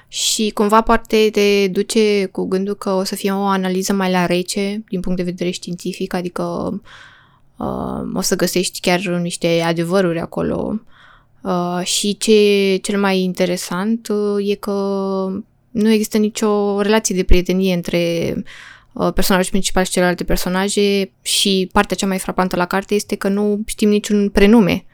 Și 0.09 0.51
cumva 0.51 0.81
poate 0.81 1.29
te 1.33 1.69
duce 1.69 2.25
cu 2.27 2.45
gândul 2.45 2.75
că 2.75 2.91
o 2.91 3.05
să 3.05 3.15
fie 3.15 3.33
o 3.33 3.45
analiză 3.45 3.93
mai 3.93 4.11
la 4.11 4.27
rece 4.27 4.85
din 4.89 5.01
punct 5.01 5.19
de 5.19 5.25
vedere 5.25 5.51
științific, 5.51 6.15
adică 6.15 6.43
uh, 7.57 8.15
o 8.15 8.21
să 8.21 8.37
găsești 8.37 8.81
chiar 8.81 9.01
niște 9.01 9.61
adevăruri 9.67 10.21
acolo. 10.21 10.81
Uh, 11.41 11.81
și 11.85 12.17
ce 12.17 12.77
cel 12.83 13.01
mai 13.01 13.21
interesant 13.21 14.09
uh, 14.09 14.51
e 14.51 14.55
că 14.55 14.73
nu 15.71 15.91
există 15.91 16.19
nicio 16.19 16.81
relație 16.81 17.15
de 17.15 17.23
prietenie 17.23 17.75
între 17.75 18.35
uh, 18.37 18.43
personajul 19.15 19.51
principal 19.51 19.85
și 19.85 19.91
celelalte 19.91 20.25
personaje 20.25 21.11
și 21.23 21.69
partea 21.73 21.97
cea 21.97 22.07
mai 22.07 22.19
frapantă 22.19 22.57
la 22.57 22.67
carte 22.67 22.95
este 22.95 23.17
că 23.17 23.29
nu 23.29 23.63
știm 23.67 23.89
niciun 23.89 24.29
prenume 24.29 24.85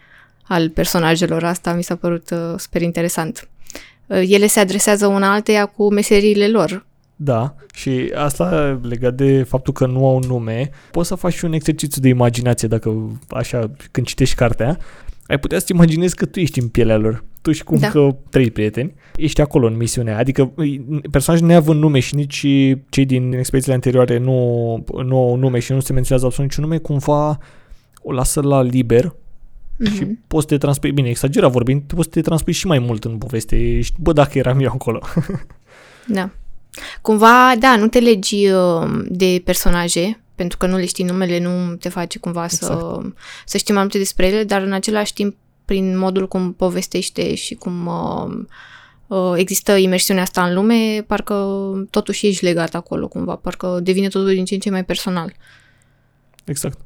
al 0.42 0.68
personajelor. 0.68 1.44
Asta 1.44 1.72
mi 1.72 1.82
s-a 1.82 1.96
părut 1.96 2.30
uh, 2.30 2.54
super 2.56 2.82
interesant. 2.82 3.48
Uh, 4.06 4.22
ele 4.28 4.46
se 4.46 4.60
adresează 4.60 5.06
una 5.06 5.32
alteia 5.32 5.66
cu 5.66 5.92
meseriile 5.92 6.48
lor. 6.48 6.86
Da, 7.16 7.54
și 7.74 8.12
asta 8.14 8.80
legat 8.82 9.14
de 9.14 9.42
faptul 9.42 9.72
că 9.72 9.86
nu 9.86 10.08
au 10.08 10.18
nume, 10.18 10.70
poți 10.90 11.08
să 11.08 11.14
faci 11.14 11.32
și 11.32 11.44
un 11.44 11.52
exercițiu 11.52 12.02
de 12.02 12.08
imaginație 12.08 12.68
dacă 12.68 13.18
așa, 13.28 13.70
când 13.90 14.06
citești 14.06 14.34
cartea, 14.34 14.78
ai 15.30 15.38
putea 15.38 15.58
să-ți 15.58 15.72
imaginezi 15.72 16.14
că 16.14 16.26
tu 16.26 16.40
ești 16.40 16.60
în 16.60 16.68
pielea 16.68 16.96
lor. 16.96 17.24
Tu 17.42 17.52
și 17.52 17.64
cum 17.64 17.78
Da. 17.78 17.88
că 17.88 18.16
trei 18.30 18.50
prieteni, 18.50 18.94
ești 19.16 19.40
acolo 19.40 19.66
în 19.66 19.76
misiunea. 19.76 20.18
Adică 20.18 20.52
personajul 21.10 21.46
neavând 21.46 21.80
nume 21.80 21.98
și 21.98 22.14
nici 22.14 22.46
cei 22.88 23.04
din 23.06 23.32
expedițiile 23.32 23.74
anterioare 23.74 24.18
nu, 24.18 24.34
nu 25.04 25.16
au 25.16 25.36
nume 25.36 25.58
și 25.58 25.72
nu 25.72 25.80
se 25.80 25.92
menționează 25.92 26.26
absolut 26.26 26.50
niciun 26.50 26.64
nume, 26.68 26.78
cumva 26.80 27.38
o 28.02 28.12
lasă 28.12 28.40
la 28.42 28.62
liber 28.62 29.14
Mhm. 29.82 29.92
și 29.94 30.04
poți 30.26 30.42
să 30.48 30.48
te 30.54 30.58
transpui, 30.58 30.92
bine, 30.92 31.08
exagerat 31.08 31.50
vorbind, 31.50 31.82
poți 31.86 32.02
să 32.02 32.08
te 32.10 32.20
transpui 32.20 32.52
și 32.52 32.66
mai 32.66 32.78
mult 32.78 33.04
în 33.04 33.18
poveste. 33.18 33.56
Ești, 33.56 33.94
bă, 34.00 34.12
dacă 34.12 34.38
eram 34.38 34.60
eu 34.60 34.70
acolo. 34.72 35.00
Da. 36.06 36.30
Cumva, 37.00 37.54
da, 37.58 37.76
nu 37.76 37.88
te 37.88 37.98
legi 37.98 38.48
uh, 38.48 39.04
de 39.08 39.42
personaje, 39.44 40.20
pentru 40.34 40.58
că 40.58 40.66
nu 40.66 40.76
le 40.76 40.86
știi 40.86 41.04
numele, 41.04 41.38
nu 41.38 41.74
te 41.74 41.88
face 41.88 42.18
cumva 42.18 42.48
să, 42.48 42.72
Exact. 42.72 43.16
să 43.44 43.56
știi 43.56 43.74
mai 43.74 43.82
multe 43.82 43.98
despre 43.98 44.26
ele, 44.26 44.44
dar 44.44 44.62
în 44.62 44.72
același 44.72 45.12
timp, 45.12 45.36
prin 45.64 45.98
modul 45.98 46.28
cum 46.28 46.52
povestește 46.52 47.34
și 47.34 47.54
cum 47.54 47.86
uh, 47.86 48.44
uh, 49.06 49.32
există 49.36 49.76
imersiunea 49.76 50.22
asta 50.22 50.44
în 50.44 50.54
lume, 50.54 51.04
parcă 51.06 51.34
totuși 51.90 52.26
ești 52.26 52.44
legat 52.44 52.74
acolo 52.74 53.08
cumva, 53.08 53.36
parcă 53.36 53.80
devine 53.82 54.08
totul 54.08 54.28
din 54.28 54.44
ce 54.44 54.54
în 54.54 54.60
ce 54.60 54.70
mai 54.70 54.84
personal. 54.84 55.32
Exact. 56.44 56.78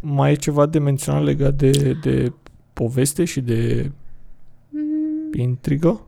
Mai 0.00 0.32
e 0.32 0.34
ceva 0.34 0.66
de 0.66 0.78
menționat 0.78 1.22
legat 1.22 1.54
de, 1.54 1.96
de 2.02 2.32
poveste 2.72 3.24
și 3.24 3.40
de 3.40 3.90
intrigă? 5.32 6.00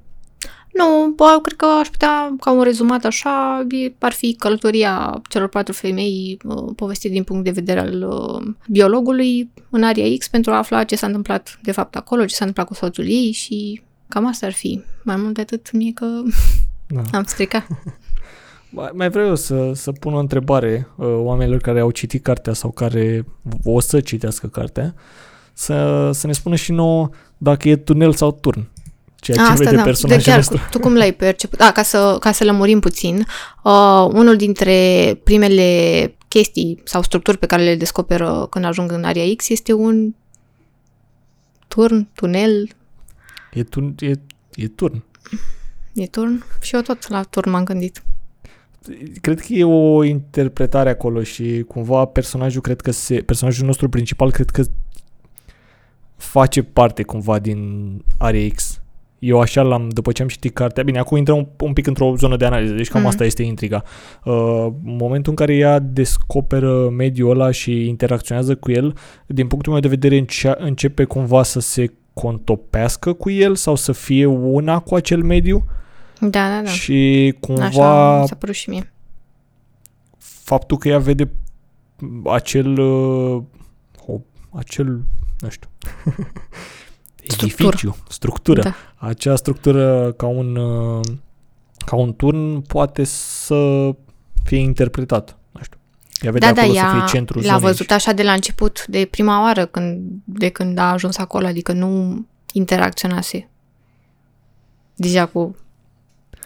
Nu, 0.72 1.12
bă, 1.16 1.38
cred 1.42 1.56
că 1.56 1.66
aș 1.80 1.88
putea, 1.88 2.34
ca 2.40 2.50
un 2.50 2.62
rezumat 2.62 3.04
așa, 3.04 3.66
e- 3.70 3.92
ar 3.98 4.12
fi 4.12 4.34
călătoria 4.38 5.20
celor 5.28 5.48
patru 5.48 5.72
femei 5.72 6.38
uh, 6.44 6.72
povestit 6.76 7.10
din 7.10 7.22
punct 7.24 7.44
de 7.44 7.50
vedere 7.50 7.80
al 7.80 8.02
uh, 8.08 8.54
biologului 8.68 9.50
în 9.70 9.82
Aria 9.82 10.16
X 10.18 10.28
pentru 10.28 10.50
a 10.52 10.56
afla 10.56 10.84
ce 10.84 10.96
s-a 10.96 11.06
întâmplat 11.06 11.58
de 11.62 11.72
fapt 11.72 11.96
acolo, 11.96 12.24
ce 12.24 12.34
s-a 12.34 12.44
întâmplat 12.44 12.66
cu 12.66 12.74
soțul 12.84 13.04
ei 13.08 13.32
și 13.32 13.82
cam 14.08 14.26
asta 14.26 14.46
ar 14.46 14.52
fi. 14.52 14.82
Mai 15.02 15.16
mult 15.16 15.34
de 15.34 15.40
atât 15.40 15.72
mie 15.72 15.92
că 15.92 16.06
Da. 16.86 17.02
am 17.18 17.24
stricat. 17.24 17.66
Mai- 18.70 18.90
Mai 18.94 19.08
vreau 19.10 19.26
eu 19.26 19.34
să, 19.36 19.70
să 19.74 19.92
pun 19.92 20.14
o 20.14 20.18
întrebare 20.18 20.88
uh, 20.96 21.06
oamenilor 21.18 21.60
care 21.60 21.80
au 21.80 21.90
citit 21.90 22.22
cartea 22.22 22.52
sau 22.52 22.70
care 22.70 23.24
o 23.64 23.80
să 23.80 24.00
citească 24.00 24.46
cartea, 24.46 24.94
să, 25.52 26.10
să 26.12 26.26
ne 26.26 26.32
spună 26.32 26.54
și 26.56 26.72
nouă 26.72 27.08
dacă 27.38 27.68
e 27.68 27.76
tunel 27.76 28.12
sau 28.12 28.32
turn. 28.32 28.70
Ceea 29.22 29.36
ce 29.36 29.42
A, 29.42 29.50
asta 29.50 29.64
vede 29.64 29.76
da. 29.76 29.82
personajul 29.82 30.22
de 30.22 30.30
chiar, 30.30 30.36
nostru. 30.36 30.60
tu 30.70 30.78
cum 30.78 30.94
l-ai 30.94 31.12
perceput? 31.12 31.60
A, 31.60 31.72
ca 31.72 31.82
să, 31.82 32.16
ca 32.20 32.32
să 32.32 32.44
lămurim 32.44 32.80
puțin, 32.80 33.26
uh, 33.62 34.08
unul 34.12 34.36
dintre 34.36 35.20
primele 35.24 36.14
chestii 36.28 36.80
sau 36.84 37.02
structuri 37.02 37.38
pe 37.38 37.46
care 37.46 37.62
le 37.62 37.74
descoperă 37.74 38.46
când 38.50 38.64
ajung 38.64 38.92
în 38.92 39.04
Aria 39.04 39.34
X 39.36 39.48
este 39.48 39.72
un 39.72 40.14
turn, 41.68 42.08
tunel, 42.14 42.68
E, 43.52 43.62
turn, 43.62 43.94
e, 44.00 44.12
e 44.54 44.68
turn. 44.68 45.04
E 45.94 46.06
turn? 46.06 46.44
Și 46.60 46.74
eu 46.74 46.80
tot 46.80 47.08
la 47.08 47.22
turn 47.22 47.50
m-am 47.50 47.64
gândit. 47.64 48.02
Cred 49.20 49.40
că 49.40 49.52
e 49.52 49.64
o 49.64 50.04
interpretare 50.04 50.90
acolo 50.90 51.22
și 51.22 51.64
cumva 51.68 52.04
personajul 52.04 52.60
cred 52.60 52.80
că 52.80 52.90
se, 52.90 53.14
personajul 53.20 53.66
nostru 53.66 53.88
principal 53.88 54.30
cred 54.30 54.50
că 54.50 54.62
face 56.16 56.62
parte 56.62 57.02
cumva 57.02 57.38
din 57.38 57.90
Aria 58.18 58.48
X. 58.54 58.81
Eu 59.24 59.40
așa 59.40 59.62
l-am, 59.62 59.88
după 59.88 60.12
ce 60.12 60.22
am 60.22 60.28
citit 60.28 60.54
cartea, 60.54 60.82
bine, 60.82 60.98
acum 60.98 61.16
intrăm 61.16 61.36
un, 61.36 61.46
un 61.60 61.72
pic 61.72 61.86
într-o 61.86 62.14
zonă 62.16 62.36
de 62.36 62.44
analiză, 62.44 62.74
deci 62.74 62.88
cam 62.88 63.00
Mhm. 63.00 63.08
asta 63.10 63.24
este 63.24 63.42
intriga. 63.42 63.82
Uh, 64.24 64.66
momentul 64.82 65.30
în 65.30 65.36
care 65.36 65.54
ea 65.56 65.78
descoperă 65.78 66.88
mediul 66.88 67.30
ăla 67.30 67.50
și 67.50 67.86
interacționează 67.88 68.54
cu 68.56 68.70
el, 68.70 68.96
din 69.26 69.46
punctul 69.46 69.72
meu 69.72 69.80
de 69.80 69.88
vedere 69.88 70.16
încea, 70.18 70.56
începe 70.58 71.04
cumva 71.04 71.42
să 71.42 71.60
se 71.60 71.92
contopească 72.12 73.12
cu 73.12 73.30
el 73.30 73.54
sau 73.54 73.74
să 73.74 73.92
fie 73.92 74.26
una 74.26 74.78
cu 74.78 74.94
acel 74.94 75.22
mediu 75.22 75.64
Da, 76.20 76.28
da, 76.48 76.60
da. 76.64 76.70
și 76.70 77.34
cumva 77.40 77.64
Așa 77.64 78.20
mi 78.20 78.26
s-a 78.26 78.34
părut 78.34 78.54
și 78.54 78.70
mie. 78.70 78.92
faptul 80.18 80.76
că 80.78 80.88
ea 80.88 80.98
vede 80.98 81.30
acel 82.24 82.78
uh, 82.78 83.42
o, 84.06 84.20
acel, 84.50 85.00
nu 85.40 85.48
știu 85.48 85.68
Structură. 87.26 87.68
edificiu, 87.68 87.96
structură, 88.08 88.62
Da. 88.62 88.74
acea 88.96 89.36
structură 89.36 90.12
ca 90.12 90.26
un 90.26 90.56
uh, 90.56 91.00
ca 91.86 91.96
un 91.96 92.14
turn 92.16 92.60
poate 92.60 93.04
să 93.04 93.90
fie 94.44 94.58
interpretat, 94.58 95.36
nu 95.50 95.62
știu. 95.62 95.78
Ea 96.20 96.30
vede 96.30 96.46
Da, 96.46 96.52
da, 96.52 96.60
acolo 96.60 96.74
să 96.74 96.84
ea 96.84 96.90
fie 96.90 97.04
centrul 97.06 97.42
l-a 97.42 97.48
zonei 97.48 97.66
văzut 97.66 97.90
așa 97.90 98.12
de 98.12 98.22
la 98.22 98.32
început, 98.32 98.86
de 98.86 99.08
prima 99.10 99.42
oară 99.42 99.66
când, 99.66 100.00
de 100.24 100.48
când 100.48 100.78
a 100.78 100.90
ajuns 100.90 101.18
acolo, 101.18 101.46
adică 101.46 101.72
nu 101.72 102.24
interacționase 102.52 103.48
deja 104.94 105.26
cu 105.26 105.56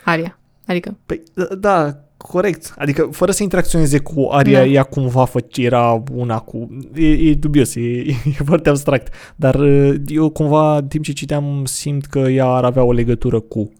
Aria. 0.04 0.38
Adică, 0.66 0.96
Păi, 1.06 1.22
da, 1.34 1.44
da, 1.44 2.00
corect. 2.26 2.74
Adică, 2.78 3.08
fără 3.12 3.32
să 3.32 3.42
interacționeze 3.42 3.98
cu 3.98 4.28
Aria, 4.30 4.58
Da. 4.58 4.64
ea 4.66 4.82
cumva 4.82 5.24
făce, 5.24 5.62
era 5.64 6.02
una 6.12 6.38
cu... 6.38 6.68
E, 6.94 7.06
e 7.06 7.34
dubios, 7.34 7.74
e, 7.74 7.80
e 8.38 8.42
foarte 8.44 8.68
abstract. 8.68 9.14
Dar 9.36 9.54
uh, 9.54 9.94
eu 10.06 10.28
cumva, 10.30 10.76
în 10.76 10.86
timp 10.86 11.04
ce 11.04 11.12
citeam, 11.12 11.64
simt 11.64 12.06
că 12.06 12.18
ea 12.18 12.46
ar 12.46 12.64
avea 12.64 12.82
o 12.82 12.92
legătură 12.92 13.40
cu 13.40 13.72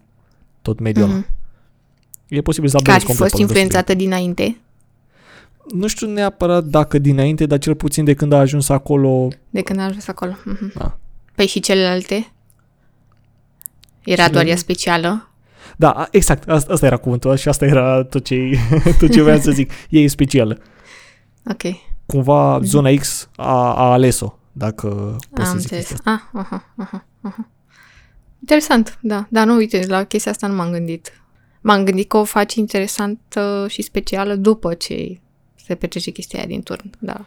tot 0.61 0.79
mediul 0.79 1.05
ăla. 1.05 1.13
mhm. 1.13 1.27
E 2.27 2.41
posibil 2.41 2.69
să 2.69 2.75
că 2.83 2.89
ar 2.91 2.95
abdez 2.95 3.01
fi 3.01 3.07
complet 3.07 3.29
fost 3.29 3.41
pe 3.41 3.47
lângă 3.47 3.59
influențată 3.59 3.93
dinainte, 3.93 4.41
subiect. 4.43 4.61
Nu 5.73 5.87
știu 5.87 6.07
neapărat 6.07 6.63
dacă 6.63 6.97
dinainte, 6.99 7.45
dar 7.45 7.57
cel 7.59 7.75
puțin 7.75 8.03
de 8.05 8.13
când 8.13 8.31
a 8.33 8.37
ajuns 8.37 8.69
acolo... 8.69 9.27
de 9.49 9.61
când 9.61 9.79
a 9.79 9.83
ajuns 9.83 10.07
acolo. 10.07 10.31
Mhm. 10.45 10.71
Da. 10.77 10.97
Păi 11.35 11.47
și 11.47 11.59
celelalte? 11.59 12.31
Era 14.03 14.21
Cele- 14.21 14.33
doar 14.33 14.45
ea 14.45 14.55
specială? 14.55 15.29
Da, 15.79 15.89
a- 15.91 16.07
exact, 16.11 16.49
asta, 16.49 16.73
asta 16.73 16.85
era 16.85 16.97
cuvântul 16.97 17.35
și 17.35 17.47
asta 17.47 17.65
era 17.65 18.03
tot 18.03 18.23
ce, 18.25 18.49
tot 18.99 19.11
ce 19.11 19.21
vreau 19.21 19.39
să 19.39 19.51
zic. 19.51 19.71
Ea 19.89 20.01
e 20.01 20.07
specială. 20.07 20.57
Ok, 21.49 21.61
Cumva 22.05 22.59
zona 22.63 22.89
X 22.95 23.29
a, 23.35 23.73
a 23.73 23.91
ales-o, 23.91 24.37
dacă 24.51 24.87
pot 25.29 25.39
am 25.39 25.43
să 25.45 25.57
zic 25.57 25.71
înțeles. 25.71 25.87
chestia 25.87 26.11
asta. 26.13 26.29
Ah, 26.33 26.39
aha, 26.45 26.73
aha, 26.77 27.05
aha. 27.21 27.49
Interesant, 28.39 28.97
da. 29.01 29.27
Dar 29.29 29.45
nu, 29.45 29.55
uite, 29.55 29.85
la 29.87 30.03
chestia 30.03 30.31
asta 30.31 30.47
nu 30.47 30.55
m-am 30.55 30.71
gândit. 30.71 31.21
M-am 31.61 31.83
gândit 31.83 32.07
că 32.09 32.17
o 32.17 32.23
faci 32.23 32.55
interesantă 32.55 33.65
și 33.69 33.81
specială 33.81 34.35
după 34.35 34.73
ce 34.73 35.19
se 35.65 35.75
petrece 35.75 36.11
chestia 36.11 36.39
aia 36.39 36.47
din 36.47 36.61
turn. 36.61 36.89
Da, 36.99 37.25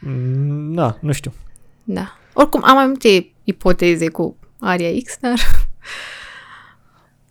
Mm, 0.00 0.72
Da, 0.74 0.98
nu 1.00 1.12
știu. 1.12 1.32
da. 1.84 2.16
Oricum, 2.32 2.60
am 2.64 2.74
mai 2.74 2.86
multe 2.86 3.30
ipoteze 3.44 4.08
cu 4.08 4.36
Aria 4.60 4.88
X, 5.04 5.16
dar... 5.20 5.38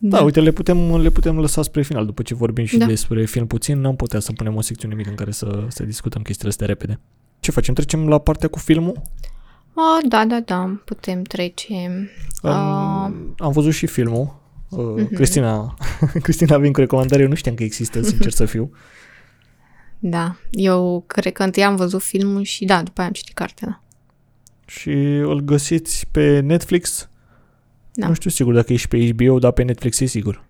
Da, 0.06 0.22
uite, 0.22 0.42
le 0.42 0.52
putem, 0.52 0.96
le 1.02 1.10
putem 1.10 1.40
lăsa 1.40 1.62
spre 1.62 1.82
final, 1.82 2.06
după 2.06 2.22
ce 2.22 2.34
vorbim 2.34 2.66
și 2.66 2.78
Da. 2.78 2.86
despre 2.86 3.26
film 3.26 3.48
puțin, 3.48 3.80
n-am 3.80 3.96
putea 3.96 4.20
să 4.20 4.32
punem 4.32 4.56
o 4.56 4.62
secțiune 4.62 4.96
mică 4.96 5.10
în 5.10 5.16
care 5.16 5.32
să, 5.32 5.66
să 5.68 5.84
discutăm 5.84 6.22
chestiile 6.22 6.50
astea 6.50 6.68
repede. 6.68 7.00
Ce 7.40 7.52
facem? 7.52 7.74
Trecem 7.74 8.08
la 8.08 8.18
partea 8.18 8.48
cu 8.50 8.60
filmul? 8.60 9.02
Oh, 9.74 10.08
da, 10.08 10.26
da, 10.26 10.40
da, 10.40 10.82
putem 10.86 11.22
trece. 11.22 12.10
Ah. 12.42 12.52
Um, 12.52 13.36
am 13.38 13.52
văzut 13.52 13.74
și 13.74 13.86
filmul. 13.88 14.36
Uh, 14.70 14.80
Mhm. 14.98 15.14
Cristina, 15.14 15.76
Cristina 16.24 16.58
vin 16.58 16.74
cu 16.74 16.80
recomandare, 16.80 17.22
eu 17.22 17.28
nu 17.28 17.36
știam 17.36 17.56
că 17.56 17.64
există, 17.64 18.02
sincer 18.02 18.32
să 18.32 18.46
fiu. 18.46 18.72
Da, 20.00 20.36
eu 20.52 21.04
cred 21.08 21.34
că 21.34 21.44
întâi 21.44 21.64
am 21.64 21.76
văzut 21.76 22.02
filmul 22.02 22.44
și 22.44 22.66
da, 22.66 22.84
după 22.84 23.00
aia 23.00 23.08
am 23.08 23.14
citit 23.14 23.34
cartea. 23.36 23.68
Da. 23.68 23.82
Și 24.66 24.90
îl 25.18 25.40
găsiți 25.40 26.08
pe 26.12 26.40
Netflix. 26.40 27.10
Da. 27.94 28.08
Nu 28.08 28.14
știu 28.14 28.30
sigur 28.30 28.54
dacă 28.54 28.74
e 28.74 28.76
și 28.76 28.88
pe 28.88 29.10
HBO, 29.12 29.40
dar 29.40 29.52
pe 29.52 29.64
Netflix 29.64 30.00
e 30.00 30.06
sigur. 30.06 30.44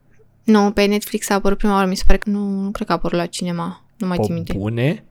Nu, 0.44 0.72
pe 0.72 0.86
Netflix 0.86 1.30
a 1.30 1.34
apărut 1.34 1.58
prima 1.58 1.74
oară, 1.74 1.88
mi 1.88 1.96
se 1.96 2.04
pare 2.06 2.18
că 2.18 2.30
nu, 2.30 2.48
nu 2.48 2.72
cred 2.72 2.88
că 2.88 2.94
a 2.94 2.96
apărut 2.96 3.18
la 3.18 3.26
cinema. 3.26 3.86
Nu 3.98 4.08
mai 4.08 4.18
țin 4.22 4.32
O 4.32 4.34
minte. 4.36 4.54
bune? 4.54 5.04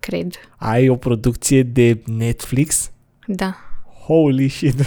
Cred. 0.00 0.34
Ai 0.56 0.88
o 0.88 0.96
producție 0.96 1.62
de 1.62 2.02
Netflix? 2.06 2.90
Da. 3.26 3.56
Holy 4.06 4.48
shit! 4.48 4.74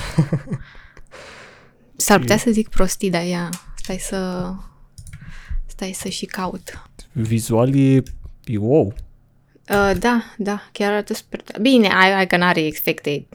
S-ar 1.95 2.19
putea 2.19 2.35
E- 2.35 2.39
să 2.39 2.51
zic 2.51 2.67
prostii, 2.69 3.09
dar 3.09 3.23
ia, 3.23 3.49
stai 3.75 3.97
să... 3.97 4.51
Stai 5.65 5.91
să 5.91 6.09
și 6.09 6.25
caut. 6.25 6.87
Vizual 7.11 7.75
e, 7.75 7.95
e 8.45 8.57
wow. 8.57 8.85
Uh, 9.69 9.91
da, 9.99 10.23
da, 10.37 10.61
chiar 10.71 10.91
arată 10.91 11.13
super... 11.13 11.41
Bine, 11.61 11.87
ai, 11.87 12.13
ai 12.13 12.27
că 12.27 12.37
n-are 12.37 12.65
efecte. 12.65 13.27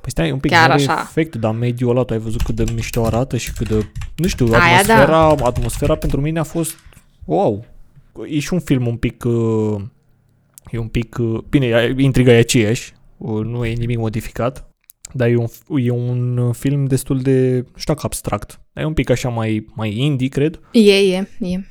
Păi 0.00 0.10
stai 0.10 0.30
un 0.30 0.38
pic, 0.38 0.50
Chiar 0.50 0.66
nu 0.66 0.72
are 0.72 0.82
așa. 0.82 1.00
efect, 1.02 1.36
dar 1.36 1.54
mediul 1.54 1.90
ăla, 1.90 2.02
tu 2.02 2.12
ai 2.12 2.18
văzut 2.18 2.42
cât 2.42 2.54
de 2.54 2.64
mișto 2.74 3.04
arată 3.04 3.36
și 3.36 3.52
cât 3.52 3.68
de, 3.68 3.86
nu 4.16 4.26
știu, 4.26 4.46
Aia 4.46 4.78
atmosfera, 4.78 5.28
atmosfera 5.28 5.94
pentru 5.94 6.20
mine 6.20 6.38
a 6.38 6.42
fost, 6.42 6.74
wow. 7.24 7.64
E 8.26 8.38
și 8.38 8.52
un 8.52 8.60
film 8.60 8.86
un 8.86 8.96
pic, 8.96 9.24
uh, 9.24 9.82
e 10.70 10.78
un 10.78 10.88
pic, 10.88 11.16
uh, 11.20 11.40
bine, 11.48 11.66
e- 11.66 11.94
intriga 12.02 12.32
e 12.32 12.38
aceeași, 12.38 12.92
uh, 13.16 13.44
nu 13.44 13.64
e 13.64 13.72
nimic 13.72 13.98
modificat, 13.98 14.68
dar 15.12 15.28
e 15.28 15.36
un, 15.36 15.46
e 15.78 15.90
un 15.90 16.52
film 16.52 16.84
destul 16.84 17.18
de, 17.20 17.54
nu 17.54 17.78
știu 17.78 17.94
dacă 17.94 18.06
abstract, 18.06 18.60
e 18.72 18.84
un 18.84 18.92
pic 18.94 19.10
așa 19.10 19.28
mai, 19.28 19.66
mai 19.74 19.98
indie, 19.98 20.28
cred, 20.28 20.60
E, 20.72 20.90
e, 20.92 21.28
e. 21.38 21.64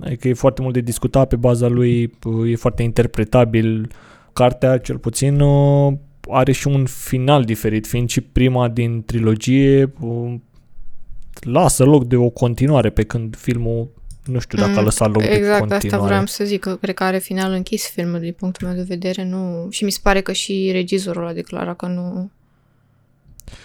Adică 0.00 0.28
e 0.28 0.34
foarte 0.34 0.62
mult 0.62 0.74
de 0.74 0.80
discutat 0.80 1.28
pe 1.28 1.36
baza 1.36 1.68
lui, 1.68 2.10
e 2.46 2.56
foarte 2.56 2.82
interpretabil. 2.82 3.90
Cartea, 4.32 4.78
cel 4.78 4.98
puțin, 4.98 5.40
uh, 5.40 5.92
are 6.30 6.52
și 6.52 6.66
un 6.66 6.84
final 6.86 7.44
diferit, 7.44 7.86
fiind 7.86 8.08
și 8.08 8.20
prima 8.20 8.68
din 8.68 9.04
trilogie, 9.04 9.92
uh, 10.00 10.34
lasă 11.40 11.84
loc 11.84 12.04
de 12.04 12.16
o 12.16 12.28
continuare, 12.30 12.90
pe 12.90 13.02
când 13.02 13.36
filmul, 13.36 13.88
nu 14.24 14.38
știu 14.38 14.58
dacă 14.58 14.70
a 14.70 14.78
Mm, 14.78 14.84
lăsat 14.84 15.12
loc 15.12 15.22
de 15.22 15.28
Exact, 15.28 15.58
continuare. 15.58 15.86
asta 15.86 16.06
vreau 16.06 16.26
să 16.26 16.44
zic, 16.44 16.60
că 16.60 16.76
cred 16.76 16.94
că 16.94 17.04
are 17.04 17.18
final 17.18 17.52
închis 17.52 17.88
filmul 17.90 18.20
din 18.20 18.32
punctul 18.32 18.66
meu 18.66 18.76
de 18.76 18.82
vedere, 18.82 19.24
nu... 19.24 19.66
Și 19.70 19.84
mi 19.84 19.90
se 19.90 19.98
pare 20.02 20.20
că 20.20 20.32
și 20.32 20.68
regizorul 20.72 21.26
a 21.26 21.32
declarat 21.32 21.76
că 21.76 21.86
nu... 21.86 22.30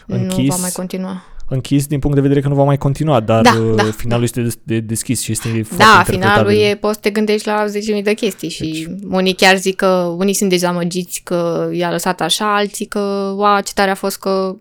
nu 0.06 0.16
va 0.16 0.16
Închis. 0.16 0.60
mai 0.60 0.70
continua. 0.74 1.24
Închis 1.50 1.88
din 1.88 2.00
punct 2.00 2.16
de 2.16 2.22
vedere 2.22 2.42
că 2.42 2.48
nu 2.48 2.56
va 2.56 2.64
mai 2.64 2.78
continua, 2.78 3.20
dar 3.20 3.42
Da, 3.42 3.52
uh, 3.60 3.76
da, 3.76 3.84
finalul 3.84 4.24
este 4.24 4.42
des- 4.42 4.58
de 4.64 4.80
deschis 4.80 5.22
și 5.22 5.32
este 5.32 5.48
foarte 5.64 5.76
Da, 5.78 6.04
finalul 6.04 6.14
interpretabil. 6.14 6.62
e, 6.62 6.76
poți 6.76 6.94
să 6.94 7.00
te 7.00 7.10
gândești 7.10 7.48
la 7.48 7.66
10.000 7.68 8.04
de 8.04 8.14
chestii 8.14 8.50
și 8.50 8.86
Deci- 8.90 8.98
unii 9.10 9.34
chiar 9.34 9.56
zic 9.58 9.76
că, 9.76 9.88
unii 10.18 10.34
sunt 10.34 10.50
dezamăgiți 10.50 11.22
că 11.24 11.70
i-a 11.74 11.92
lăsat 11.92 12.22
așa, 12.22 12.56
alții 12.56 12.86
că, 12.86 13.34
wow, 13.36 13.60
ce 13.66 13.74
tare 13.74 13.90
a 13.90 13.96
fost 13.96 14.18
că 14.20 14.56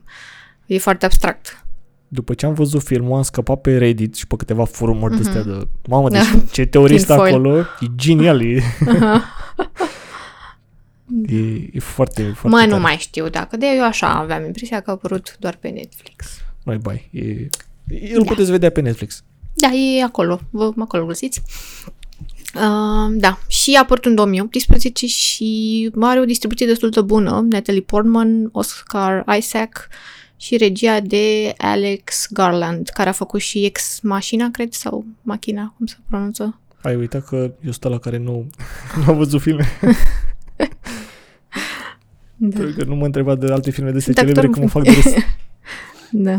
e 0.67 0.79
foarte 0.79 1.05
abstract. 1.05 1.63
După 2.09 2.35
ce 2.35 2.47
am 2.47 2.55
văzut 2.55 2.83
filmul, 2.83 3.17
am 3.17 3.23
scăpat 3.23 3.61
pe 3.61 3.77
Reddit 3.79 4.15
și 4.15 4.27
pe 4.27 4.37
câteva 4.37 4.65
forumuri 4.65 5.15
Mhm. 5.15 5.23
mm-hmm. 5.23 5.33
de 5.33 5.39
astea 5.39 5.53
de... 5.53 5.69
Mamă, 5.89 6.09
deci 6.19 6.21
Da. 6.33 6.39
ce 6.53 6.65
teorist 6.65 7.07
Tinfoil. 7.07 7.35
acolo, 7.35 7.59
e 7.59 7.87
genial, 7.97 8.43
e, 8.43 8.63
e, 11.27 11.37
e 11.73 11.79
foarte, 11.81 12.23
foarte 12.23 12.49
Mă, 12.49 12.57
tare. 12.57 12.71
nu 12.71 12.79
mai 12.81 12.97
știu 12.99 13.29
dacă, 13.29 13.57
de 13.57 13.67
eu 13.77 13.85
așa 13.85 14.09
aveam 14.15 14.45
impresia 14.45 14.81
că 14.81 14.91
a 14.91 14.93
apărut 14.93 15.37
doar 15.39 15.57
pe 15.61 15.69
Netflix. 15.69 16.27
Nu-i 16.69 16.79
bai, 16.79 17.09
e, 17.13 17.49
îl 18.15 18.23
Da. 18.23 18.29
puteți 18.29 18.51
vedea 18.51 18.71
pe 18.71 18.81
Netflix. 18.81 19.23
Da, 19.55 19.69
e 19.69 20.03
acolo, 20.03 20.41
vă, 20.51 20.73
acolo 20.79 21.03
îl 21.03 21.09
găsiți. 21.09 21.43
Uh, 22.55 23.17
da, 23.17 23.39
și 23.49 23.75
a 23.75 23.81
apărut 23.81 24.05
în 24.05 24.15
2018 24.15 25.07
și 25.07 25.91
are 26.01 26.21
o 26.21 26.25
distribuție 26.25 26.67
destul 26.67 26.91
de 26.91 27.01
bună. 27.01 27.47
Natalie 27.49 27.81
Portman, 27.81 28.49
Oscar 28.53 29.25
Isaac 29.39 29.89
și 30.37 30.57
regia 30.57 31.01
de 31.01 31.55
Alex 31.57 32.27
Garland, 32.31 32.89
care 32.89 33.09
a 33.09 33.13
făcut 33.13 33.41
și 33.41 33.65
Ex 33.65 34.01
Machina, 34.03 34.51
cred, 34.51 34.73
sau 34.73 35.05
Machina, 35.23 35.75
cum 35.77 35.87
se 35.87 35.97
pronunță. 36.09 36.61
Ai 36.83 36.97
uitat 36.97 37.25
că 37.25 37.37
eu 37.65 37.71
sunt 37.73 37.93
la 37.93 37.99
care 37.99 38.17
nu, 38.17 38.47
nu 38.97 39.05
am 39.07 39.17
văzut 39.17 39.41
filme. 39.41 39.67
Da. 42.41 42.59
Pentru 42.59 42.77
că 42.77 42.85
nu 42.85 42.95
mă 42.95 43.05
întreba 43.05 43.35
de 43.35 43.53
alte 43.53 43.71
filme 43.71 43.91
de 43.91 43.97
astea 43.97 44.13
Doctor 44.13 44.35
celebre 44.35 44.51
cum 44.51 44.63
mă 44.63 44.69
fac 44.69 44.83
Who. 44.83 44.93
de 44.93 45.01
râs. 45.01 45.23
da. 46.27 46.35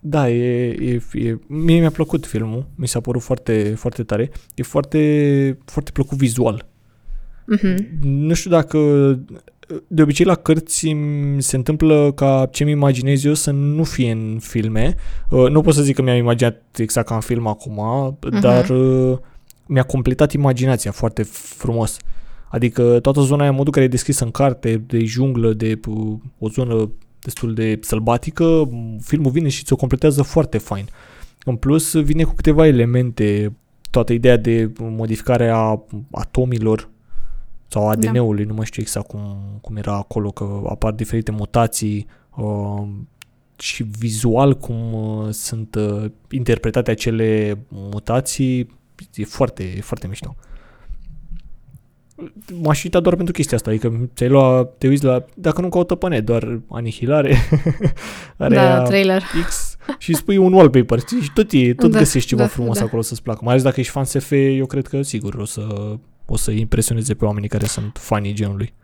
Da, 0.00 0.30
e, 0.30 0.66
e, 0.68 1.00
e, 1.12 1.38
mie 1.46 1.78
mi-a 1.80 1.90
plăcut 1.90 2.26
filmul, 2.26 2.66
mi 2.74 2.88
s-a 2.88 3.00
părut 3.00 3.22
foarte, 3.22 3.74
foarte 3.76 4.02
tare. 4.02 4.30
E 4.54 4.62
foarte, 4.62 5.58
foarte 5.64 5.90
plăcut 5.90 6.18
vizual. 6.18 6.66
Mhm. 7.46 7.86
Nu 8.02 8.34
știu 8.34 8.50
dacă... 8.50 8.78
De 9.86 10.02
obicei 10.02 10.26
la 10.26 10.34
cărți 10.34 10.86
îmi 10.88 11.42
se 11.42 11.56
întâmplă 11.56 12.12
ca 12.14 12.48
ce-mi 12.52 12.70
imaginez 12.70 13.24
eu 13.24 13.34
să 13.34 13.50
nu 13.50 13.84
fie 13.84 14.10
în 14.10 14.38
filme. 14.40 14.94
Uh, 15.30 15.48
Nu 15.50 15.60
pot 15.60 15.74
să 15.74 15.82
zic 15.82 15.94
că 15.94 16.02
mi-am 16.02 16.16
imaginat 16.16 16.62
exact 16.76 17.06
ca 17.08 17.14
în 17.14 17.20
film 17.20 17.46
acum, 17.46 17.74
Mhm. 18.30 18.40
dar 18.40 18.68
uh, 18.68 19.18
mi-a 19.66 19.82
completat 19.82 20.32
imaginația 20.32 20.90
foarte 20.90 21.22
frumos. 21.56 21.96
Adică 22.50 22.98
toată 23.00 23.20
zona 23.20 23.42
aia, 23.42 23.52
modul 23.52 23.72
care 23.72 23.84
e 23.84 23.88
descrisă 23.88 24.24
în 24.24 24.30
carte, 24.30 24.82
de 24.86 25.04
junglă, 25.04 25.52
de 25.52 25.80
uh, 25.88 26.16
o 26.38 26.48
zonă 26.48 26.90
destul 27.28 27.54
de 27.54 27.78
sălbatică, 27.80 28.68
filmul 29.00 29.30
vine 29.30 29.48
și 29.48 29.64
ți-o 29.64 29.76
completează 29.76 30.22
foarte 30.22 30.58
fain. 30.58 30.86
În 31.44 31.56
plus, 31.56 31.94
vine 32.02 32.22
cu 32.22 32.34
câteva 32.34 32.66
elemente, 32.66 33.52
toată 33.90 34.12
ideea 34.12 34.36
de 34.36 34.72
modificare 34.78 35.48
a 35.48 35.82
atomilor 36.10 36.88
sau 37.66 37.88
ADN-ului, 37.88 38.44
nu 38.44 38.54
mai 38.54 38.66
știu 38.66 38.82
exact 38.82 39.06
cum, 39.06 39.38
cum 39.60 39.76
era 39.76 39.94
acolo, 39.94 40.30
că 40.30 40.60
apar 40.68 40.92
diferite 40.92 41.30
mutații 41.30 42.06
uh, 42.36 42.88
și 43.58 43.82
vizual 43.82 44.54
cum 44.54 44.92
uh, 44.92 45.28
sunt 45.30 45.74
uh, 45.74 46.10
interpretate 46.30 46.90
acele 46.90 47.58
mutații, 47.70 48.76
e 49.14 49.24
foarte, 49.24 49.62
e 49.76 49.80
foarte 49.80 50.06
mișto. 50.06 50.36
M-aș 52.62 52.84
uita 52.84 53.00
doar 53.00 53.14
pentru 53.14 53.34
chestia 53.34 53.56
asta, 53.56 53.70
adică 53.70 54.10
ți-ai 54.14 54.28
luat, 54.28 54.74
te 54.78 54.88
uiți 54.88 55.04
la, 55.04 55.24
dacă 55.34 55.60
nu 55.60 55.68
caută 55.68 55.94
pe 55.94 56.08
net, 56.08 56.24
doar 56.24 56.60
anihilare, 56.70 57.36
are 58.36 58.54
Da, 58.54 58.60
aia 58.60 58.82
trailer. 58.82 59.22
X 59.46 59.76
și 59.98 60.14
spui 60.14 60.36
un 60.36 60.52
wallpaper 60.52 60.98
știi? 60.98 61.20
și 61.20 61.30
tot, 61.34 61.52
e, 61.52 61.74
tot 61.74 61.90
Da, 61.90 61.98
găsești 61.98 62.28
ceva 62.28 62.42
da, 62.42 62.48
frumos 62.48 62.78
da. 62.78 62.84
acolo 62.84 63.02
să-ți 63.02 63.22
placă. 63.22 63.40
Mai 63.42 63.52
ales 63.52 63.64
dacă 63.64 63.80
ești 63.80 63.92
fan 63.92 64.04
SF, 64.04 64.30
eu 64.30 64.66
cred 64.66 64.86
că 64.86 65.02
sigur 65.02 65.34
o 65.34 65.44
să, 65.44 65.66
o 66.26 66.36
să 66.36 66.50
impresioneze 66.50 67.14
pe 67.14 67.24
oamenii 67.24 67.48
care 67.48 67.66
sunt 67.66 67.96
fanii 68.00 68.32
genului. 68.32 68.74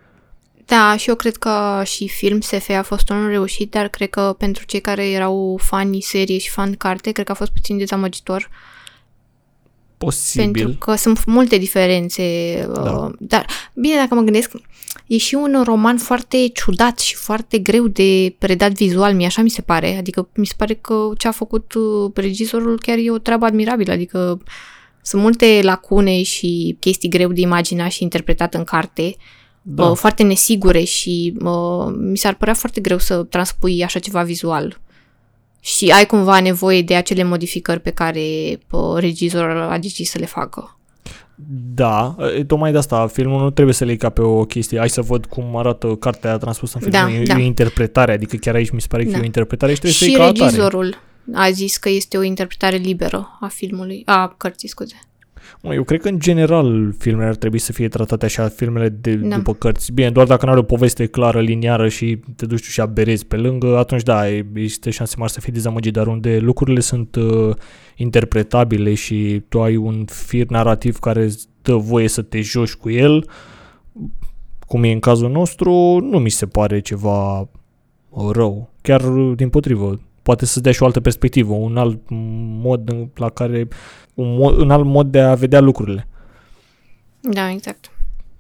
Da, 0.67 0.97
și 0.97 1.09
eu 1.09 1.15
cred 1.15 1.37
că 1.37 1.83
și 1.85 2.09
film 2.09 2.41
SF 2.41 2.69
a 2.69 2.83
fost 2.83 3.09
unul 3.09 3.29
reușit, 3.29 3.71
dar 3.71 3.89
cred 3.89 4.11
că 4.11 4.35
pentru 4.39 4.65
cei 4.65 4.81
care 4.81 5.11
erau 5.11 5.61
fani 5.63 6.01
serie 6.01 6.39
și 6.39 6.51
fan 6.51 6.73
carte, 6.73 7.11
cred 7.11 7.27
că 7.27 7.33
a 7.33 7.35
fost 7.35 7.51
puțin 7.51 7.79
dezamăgitor. 7.79 8.49
Posibil. 9.99 10.63
Pentru 10.63 10.79
că 10.79 10.95
sunt 10.95 11.25
multe 11.25 11.57
diferențe. 11.59 12.23
Da. 12.75 12.83
Da. 12.83 13.11
Dar, 13.19 13.47
bine, 13.75 13.95
dacă 13.97 14.15
mă 14.15 14.21
gândesc, 14.21 14.51
e 15.07 15.17
și 15.17 15.35
un 15.35 15.63
roman 15.65 15.99
foarte 15.99 16.37
ciudat 16.55 16.99
și 16.99 17.15
foarte 17.15 17.59
greu 17.59 17.87
de 17.89 18.35
predat 18.39 18.73
vizual, 18.73 19.15
mie 19.15 19.27
așa 19.27 19.43
mi 19.43 19.51
se 19.51 19.63
pare. 19.63 19.97
Adică 19.97 20.29
mi 20.35 20.47
se 20.47 20.55
pare 20.57 20.75
că 20.75 21.11
ce 21.19 21.29
a 21.29 21.31
făcut 21.31 21.73
uh, 21.75 22.11
regizorul 22.15 22.79
chiar 22.79 22.97
e 22.99 23.11
o 23.11 23.19
treabă 23.19 23.45
admirabilă. 23.45 23.93
Adică 23.93 24.43
sunt 25.03 25.23
multe 25.23 25.61
lacune 25.63 26.23
și 26.23 26.77
chestii 26.81 27.09
greu 27.09 27.33
de 27.33 27.41
imaginat 27.41 27.91
și 27.91 28.03
interpretat 28.03 28.55
în 28.55 28.65
carte, 28.65 29.17
Da. 29.63 29.91
uh, 29.91 29.97
foarte 29.97 30.23
nesigure 30.23 30.83
și 30.83 31.35
uh, 31.45 31.95
mi 32.11 32.17
s-ar 32.17 32.35
părea 32.35 32.55
foarte 32.55 32.81
greu 32.81 32.99
să 32.99 33.23
transpui 33.23 33.85
așa 33.85 33.99
ceva 33.99 34.23
vizual. 34.23 34.81
Și 35.65 35.91
ai 35.91 36.07
cumva 36.07 36.41
nevoie 36.41 36.83
de 36.83 36.95
acele 36.95 37.23
modificări 37.23 37.81
pe 37.81 37.91
care 37.91 38.21
uh, 38.71 38.97
regizorul 38.97 39.61
a 39.61 39.79
decis 39.79 40.11
să 40.11 40.19
le 40.19 40.27
facă. 40.27 40.79
Da, 41.75 42.17
e, 42.39 42.45
tocmai 42.45 42.73
de 42.73 42.79
asta, 42.79 43.07
filmul 43.07 43.43
nu 43.43 43.51
trebuie 43.51 43.75
să 43.75 43.85
le 43.85 43.91
iei 43.91 43.99
ca 43.99 44.09
pe 44.09 44.21
o 44.21 44.45
chestie, 44.45 44.79
hai 44.79 44.89
să 44.89 45.03
văd 45.03 45.27
cum 45.27 45.57
arată 45.57 45.95
cartea 45.95 46.37
transpusă 46.39 46.73
în 46.75 46.81
film, 46.81 46.93
Da, 46.93 47.07
nu, 47.07 47.15
e, 47.15 47.23
da. 47.23 47.35
e 47.35 47.43
o 47.43 47.45
interpretare, 47.45 48.13
adică 48.13 48.37
chiar 48.37 48.55
aici 48.55 48.71
mi 48.71 48.81
se 48.81 48.87
pare 48.91 49.05
că 49.05 49.11
Da. 49.11 49.17
e 49.17 49.21
o 49.21 49.25
interpretare 49.25 49.73
și 49.73 49.79
trebuie 49.81 49.99
și 49.99 50.05
să 50.05 50.11
iei 50.11 50.19
ca 50.19 50.25
atare. 50.25 50.45
regizorul 50.51 50.97
a 51.35 51.51
zis 51.51 51.77
că 51.77 51.89
este 51.89 52.17
o 52.17 52.23
interpretare 52.23 52.77
liberă 52.77 53.39
a 53.41 53.47
filmului, 53.47 54.03
a 54.05 54.35
cărții, 54.37 54.69
scuze. 54.69 54.99
Mă, 55.63 55.75
Eu 55.75 55.83
cred 55.83 56.01
că 56.01 56.09
în 56.09 56.19
general 56.19 56.95
filmele 56.99 57.29
ar 57.29 57.35
trebui 57.37 57.59
să 57.59 57.73
fie 57.73 57.89
tratate 57.89 58.25
așa, 58.25 58.49
filmele 58.49 58.89
de, 58.89 59.15
Da. 59.15 59.37
după 59.37 59.55
cărți. 59.55 59.93
Bine, 59.93 60.11
doar 60.11 60.27
dacă 60.27 60.45
nu 60.45 60.51
are 60.51 60.61
o 60.61 60.65
poveste 60.65 61.07
clară, 61.07 61.41
liniară 61.41 61.89
și 61.89 62.19
te 62.37 62.47
duci 62.47 62.61
tu 62.65 62.71
și 62.71 62.81
aberezi 62.81 63.27
pe 63.27 63.37
lângă, 63.37 63.79
atunci 63.79 64.03
da, 64.03 64.31
e- 64.31 64.47
există 64.55 64.91
șanse 64.91 65.15
mari 65.19 65.33
să 65.33 65.41
fii 65.41 65.53
dezamăgit, 65.53 65.93
dar 65.93 66.07
unde 66.07 66.39
lucrurile 66.39 66.81
sunt 66.81 67.15
uh, 67.17 67.55
interpretabile 67.97 68.95
și 68.95 69.43
tu 69.49 69.63
ai 69.63 69.77
un 69.77 70.05
fir 70.07 70.47
narrativ 70.49 70.99
care 70.99 71.23
îți 71.25 71.47
dă 71.63 71.75
voie 71.75 72.09
să 72.09 72.23
te 72.23 72.41
joci 72.41 72.75
cu 72.75 72.91
el, 72.91 73.29
cum 74.67 74.83
e 74.85 74.93
în 74.93 74.99
cazul 74.99 75.31
nostru, 75.31 75.71
nu 76.11 76.19
mi 76.19 76.31
se 76.31 76.47
pare 76.47 76.81
ceva 76.81 77.41
uh, 77.41 78.31
rău. 78.33 78.71
Chiar 78.83 79.01
uh, 79.17 79.37
din 79.37 79.49
potrivă, 79.49 80.01
poate 80.23 80.47
să-ți 80.47 80.63
dea 80.63 80.73
și 80.73 80.83
o 80.83 80.87
altă 80.87 81.01
perspectivă, 81.01 81.53
un 81.55 81.77
alt 81.77 82.01
mod 82.63 82.89
în- 82.91 83.09
la 83.15 83.29
care 83.29 83.69
un, 84.15 84.37
mod, 84.37 84.57
un 84.57 84.71
alt 84.71 84.85
mod 84.85 85.07
de 85.11 85.21
a 85.21 85.35
vedea 85.35 85.61
lucrurile. 85.61 86.09
Da, 87.21 87.51
exact. 87.51 87.91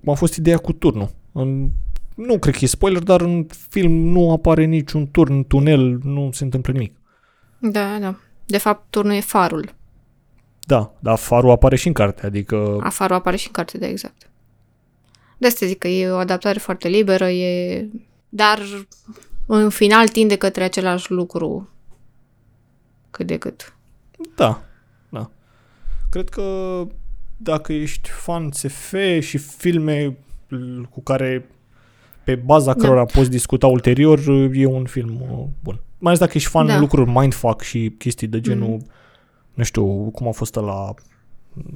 A 0.07 0.13
fost 0.13 0.35
ideea 0.37 0.57
cu 0.57 0.73
turnul. 0.73 1.11
În, 1.33 1.69
nu 2.15 2.39
cred 2.39 2.55
că 2.55 2.61
e 2.63 2.67
spoiler, 2.67 3.03
dar 3.03 3.21
în 3.21 3.47
film 3.69 3.93
nu 3.93 4.33
apare 4.33 4.65
niciun 4.65 5.11
turn, 5.11 5.47
tunel, 5.47 5.99
nu 6.03 6.31
se 6.33 6.45
întâmplă 6.45 6.73
nimic. 6.73 6.97
Da, 7.59 7.99
da. 7.99 8.17
De 8.47 8.59
fapt, 8.59 8.87
turnul 8.91 9.15
e 9.15 9.21
farul. 9.21 9.75
Da, 10.67 10.95
dar 10.99 11.19
farul 11.19 11.51
apare 11.51 11.77
și 11.77 11.87
în 11.87 11.93
carte, 11.93 12.27
adică 12.27 12.79
A, 12.81 12.89
farul 12.89 13.17
apare 13.17 13.37
și 13.37 13.47
în 13.47 13.53
carte, 13.53 13.79
da, 13.79 13.87
exact. 13.87 14.31
De 15.39 15.47
asta 15.47 15.67
zic 15.67 15.79
că 15.79 15.89
e 15.89 16.11
o 16.11 16.17
adaptare 16.17 16.59
foarte 16.59 16.89
liberă, 16.89 17.29
e... 17.31 17.89
Dar 18.29 18.61
în 19.47 19.71
final 19.71 20.09
tinde 20.09 20.37
către 20.37 20.63
același 20.63 21.11
lucru 21.11 21.69
cât 23.11 23.27
de 23.27 23.39
cât. 23.39 23.77
da, 24.35 24.45
da. 24.45 24.63
Cred 26.15 26.29
că 26.29 26.83
dacă 27.37 27.73
ești 27.73 28.09
fan 28.11 28.51
SF 28.53 28.95
și 29.21 29.39
filme 29.39 30.17
cu 30.91 31.03
care 31.03 31.49
pe 32.25 32.35
baza 32.35 32.73
Da. 32.75 32.81
cărora 32.81 33.05
poți 33.05 33.31
discuta 33.31 33.67
ulterior, 33.67 34.19
e 34.53 34.67
un 34.67 34.85
film 34.85 35.21
uh, 35.21 35.45
bun. 35.63 35.81
Mai 35.99 36.13
ales 36.13 36.19
dacă 36.19 36.33
ești 36.35 36.49
fan 36.49 36.67
Da. 36.67 36.79
lucruri 36.79 37.11
mindfuck 37.11 37.61
și 37.63 37.95
chestii 37.99 38.27
de 38.27 38.41
genul, 38.41 38.69
Mhm. 38.69 38.91
nu 39.55 39.63
știu, 39.65 40.11
cum 40.11 40.29
a 40.29 40.31
fost 40.31 40.55
la 40.55 40.95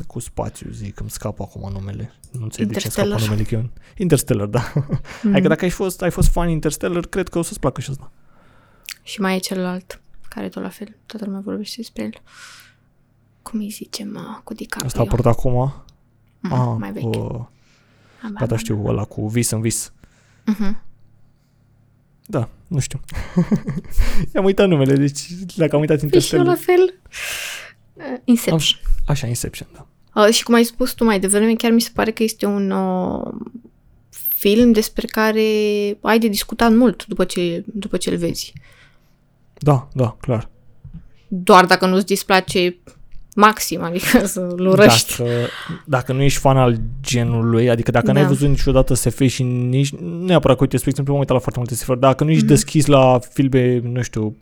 cu 0.07 0.19
spațiu, 0.19 0.71
zic, 0.71 1.01
îmi 1.01 1.11
scapă 1.11 1.43
acum 1.43 1.73
numele. 1.73 2.13
Nu 2.33 2.43
înțeleg 2.43 2.69
de 2.73 2.79
ce 2.79 2.85
îmi 2.85 2.93
scapă 2.93 3.07
Interstellar. 3.09 3.21
numele. 3.21 3.43
Că 3.43 3.55
e 3.55 3.59
un... 3.59 3.71
Interstellar, 3.97 4.47
da. 4.47 4.73
Mm. 5.23 5.33
Adică 5.33 5.49
dacă 5.49 5.65
ai 5.65 5.71
fost, 5.71 6.03
ai 6.03 6.11
fost 6.11 6.29
fan 6.29 6.49
Interstellar, 6.49 7.07
cred 7.07 7.29
că 7.29 7.39
o 7.39 7.43
să-ți 7.43 7.61
placă 7.61 7.81
și 7.81 7.91
asta. 7.91 8.13
Și 9.03 9.21
mai 9.21 9.37
e 9.37 9.39
celălalt, 9.39 10.01
care 10.29 10.47
e 10.47 10.49
tot 10.49 10.63
la 10.63 10.69
fel. 10.69 10.97
Toată 11.07 11.25
lumea 11.25 11.41
vorbește 11.45 11.75
despre 11.77 12.03
el. 12.03 12.13
Cum 13.43 13.61
îi 13.61 13.69
zice, 13.69 14.05
mă, 14.05 14.41
cu 14.45 14.55
DiCaprio. 14.55 14.87
Asta 14.87 14.99
a 15.01 15.03
apărut 15.03 15.27
acum. 15.27 15.73
Mhm, 16.41 16.53
Ah, 16.53 16.77
mai 16.79 16.93
vechi. 16.93 17.05
uh, 17.05 17.41
Am- 18.23 18.33
gata, 18.39 18.47
am- 18.55 18.57
știu, 18.57 18.85
ăla 18.87 19.05
cu 19.05 19.29
vis 19.29 19.51
în 19.51 19.61
vis. 19.61 19.93
Mhm. 20.47 20.83
Da, 22.27 22.49
nu 22.67 22.79
știu. 22.79 23.01
I-am 24.35 24.45
uitat 24.45 24.69
numele, 24.69 24.95
deci 24.97 25.21
dacă 25.57 25.75
am 25.75 25.81
uitat 25.81 26.01
Păi 26.07 26.21
și 26.21 26.35
eu 26.35 26.43
la 26.43 26.49
Interstellar. 26.51 26.89
fel. 26.89 27.01
Uh, 28.13 28.19
Inception. 28.25 28.81
Așa, 29.07 29.27
Inception, 29.27 29.69
da. 29.75 29.87
Uh, 30.23 30.33
și 30.33 30.43
cum 30.45 30.55
ai 30.55 30.65
spus 30.65 30.93
tu 30.93 31.05
mai 31.05 31.21
devreme, 31.21 31.55
chiar 31.55 31.71
mi 31.71 31.81
se 31.81 31.91
pare 31.95 32.11
că 32.11 32.23
este 32.23 32.47
un 32.47 32.71
uh, 32.71 33.35
film 34.11 34.73
despre 34.73 35.07
care 35.07 35.41
ai 36.01 36.19
de 36.19 36.29
discutat 36.29 36.73
mult 36.75 37.07
după 37.07 37.25
ce, 37.25 37.65
după 37.67 37.97
ce 37.97 38.11
îl 38.11 38.17
vezi. 38.17 38.53
Da, 39.59 39.89
da, 39.93 40.17
clar. 40.21 40.51
Doar 41.29 41.67
dacă 41.67 41.87
nu-ți 41.87 42.07
displace 42.07 42.77
maxim, 43.39 43.83
adică 43.83 44.27
să-l 44.27 44.67
urăști. 44.67 45.17
Dacă, 45.17 45.31
dacă 45.85 46.13
nu 46.13 46.23
ești 46.23 46.39
fan 46.39 46.57
al 46.57 46.77
genului, 47.03 47.71
adică 47.71 47.91
dacă 47.91 48.07
da. 48.07 48.13
n-ai 48.13 48.25
văzut 48.25 48.49
niciodată 48.49 48.95
SF 48.95 49.23
și 49.27 49.43
nici, 49.43 49.95
nu 49.95 50.25
neapărat 50.25 50.57
că, 50.57 50.63
uite, 50.63 50.77
spre 50.77 50.91
exemplu, 50.91 51.13
am 51.13 51.19
uitat 51.19 51.35
la 51.35 51.43
foarte 51.43 51.59
multe 51.59 51.75
SF, 51.75 51.93
dacă 51.99 52.25
nu 52.25 52.31
ești 52.31 52.45
mm-hmm. 52.45 52.49
deschis 52.49 52.87
la 52.87 53.19
filme, 53.33 53.81
nu 53.83 54.03
știu, 54.03 54.37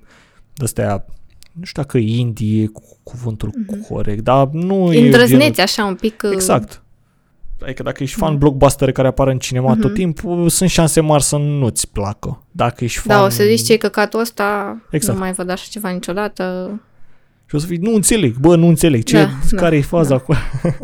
de-astea, 0.55 1.05
nu 1.53 1.65
știu 1.65 1.83
dacă 1.83 1.99
indie 1.99 2.63
e 2.63 2.67
cu 2.67 2.83
cuvântul 3.03 3.51
mm-hmm. 3.51 3.89
corect, 3.89 4.23
dar 4.23 4.49
nu 4.53 4.85
Îndrăzneți 4.85 5.33
e 5.33 5.39
genul... 5.39 5.61
așa 5.61 5.85
un 5.85 5.95
pic. 5.95 6.23
Uh, 6.25 6.31
exact. 6.33 6.83
Adică 7.63 7.83
dacă 7.83 8.03
ești 8.03 8.17
fan 8.17 8.33
mm. 8.33 8.39
blockbuster 8.39 8.93
care 8.93 9.09
apar 9.09 9.29
în 9.29 9.39
cinema 9.39 9.77
mm-hmm. 9.77 9.81
tot 9.81 9.95
timpul, 9.95 10.49
sunt 10.49 10.71
șanse 10.71 11.01
mari 11.01 11.23
să 11.23 11.37
nu-ți 11.37 11.91
placă. 11.91 12.43
Dacă 12.51 12.85
ești 12.85 12.99
fan... 12.99 13.17
Da, 13.17 13.25
o 13.25 13.29
să 13.29 13.43
zici 13.43 13.67
ce 13.67 13.77
căcatul 13.77 14.21
ăsta, 14.21 14.79
exact. 14.91 15.19
nu 15.19 15.25
mai 15.25 15.33
văd 15.33 15.51
așa 15.51 15.67
ceva 15.71 15.89
niciodată. 15.89 16.71
Și 17.47 17.55
o 17.55 17.59
să 17.59 17.67
fii, 17.67 17.77
nu 17.77 17.95
înțeleg, 17.95 18.37
bă, 18.37 18.57
nu 18.57 18.67
înțeleg, 18.67 19.03
ce, 19.03 19.17
da, 19.17 19.57
care 19.57 19.71
da, 19.71 19.77
e 19.77 19.83
faza 19.83 20.09
da. 20.09 20.15
acolo? 20.15 20.39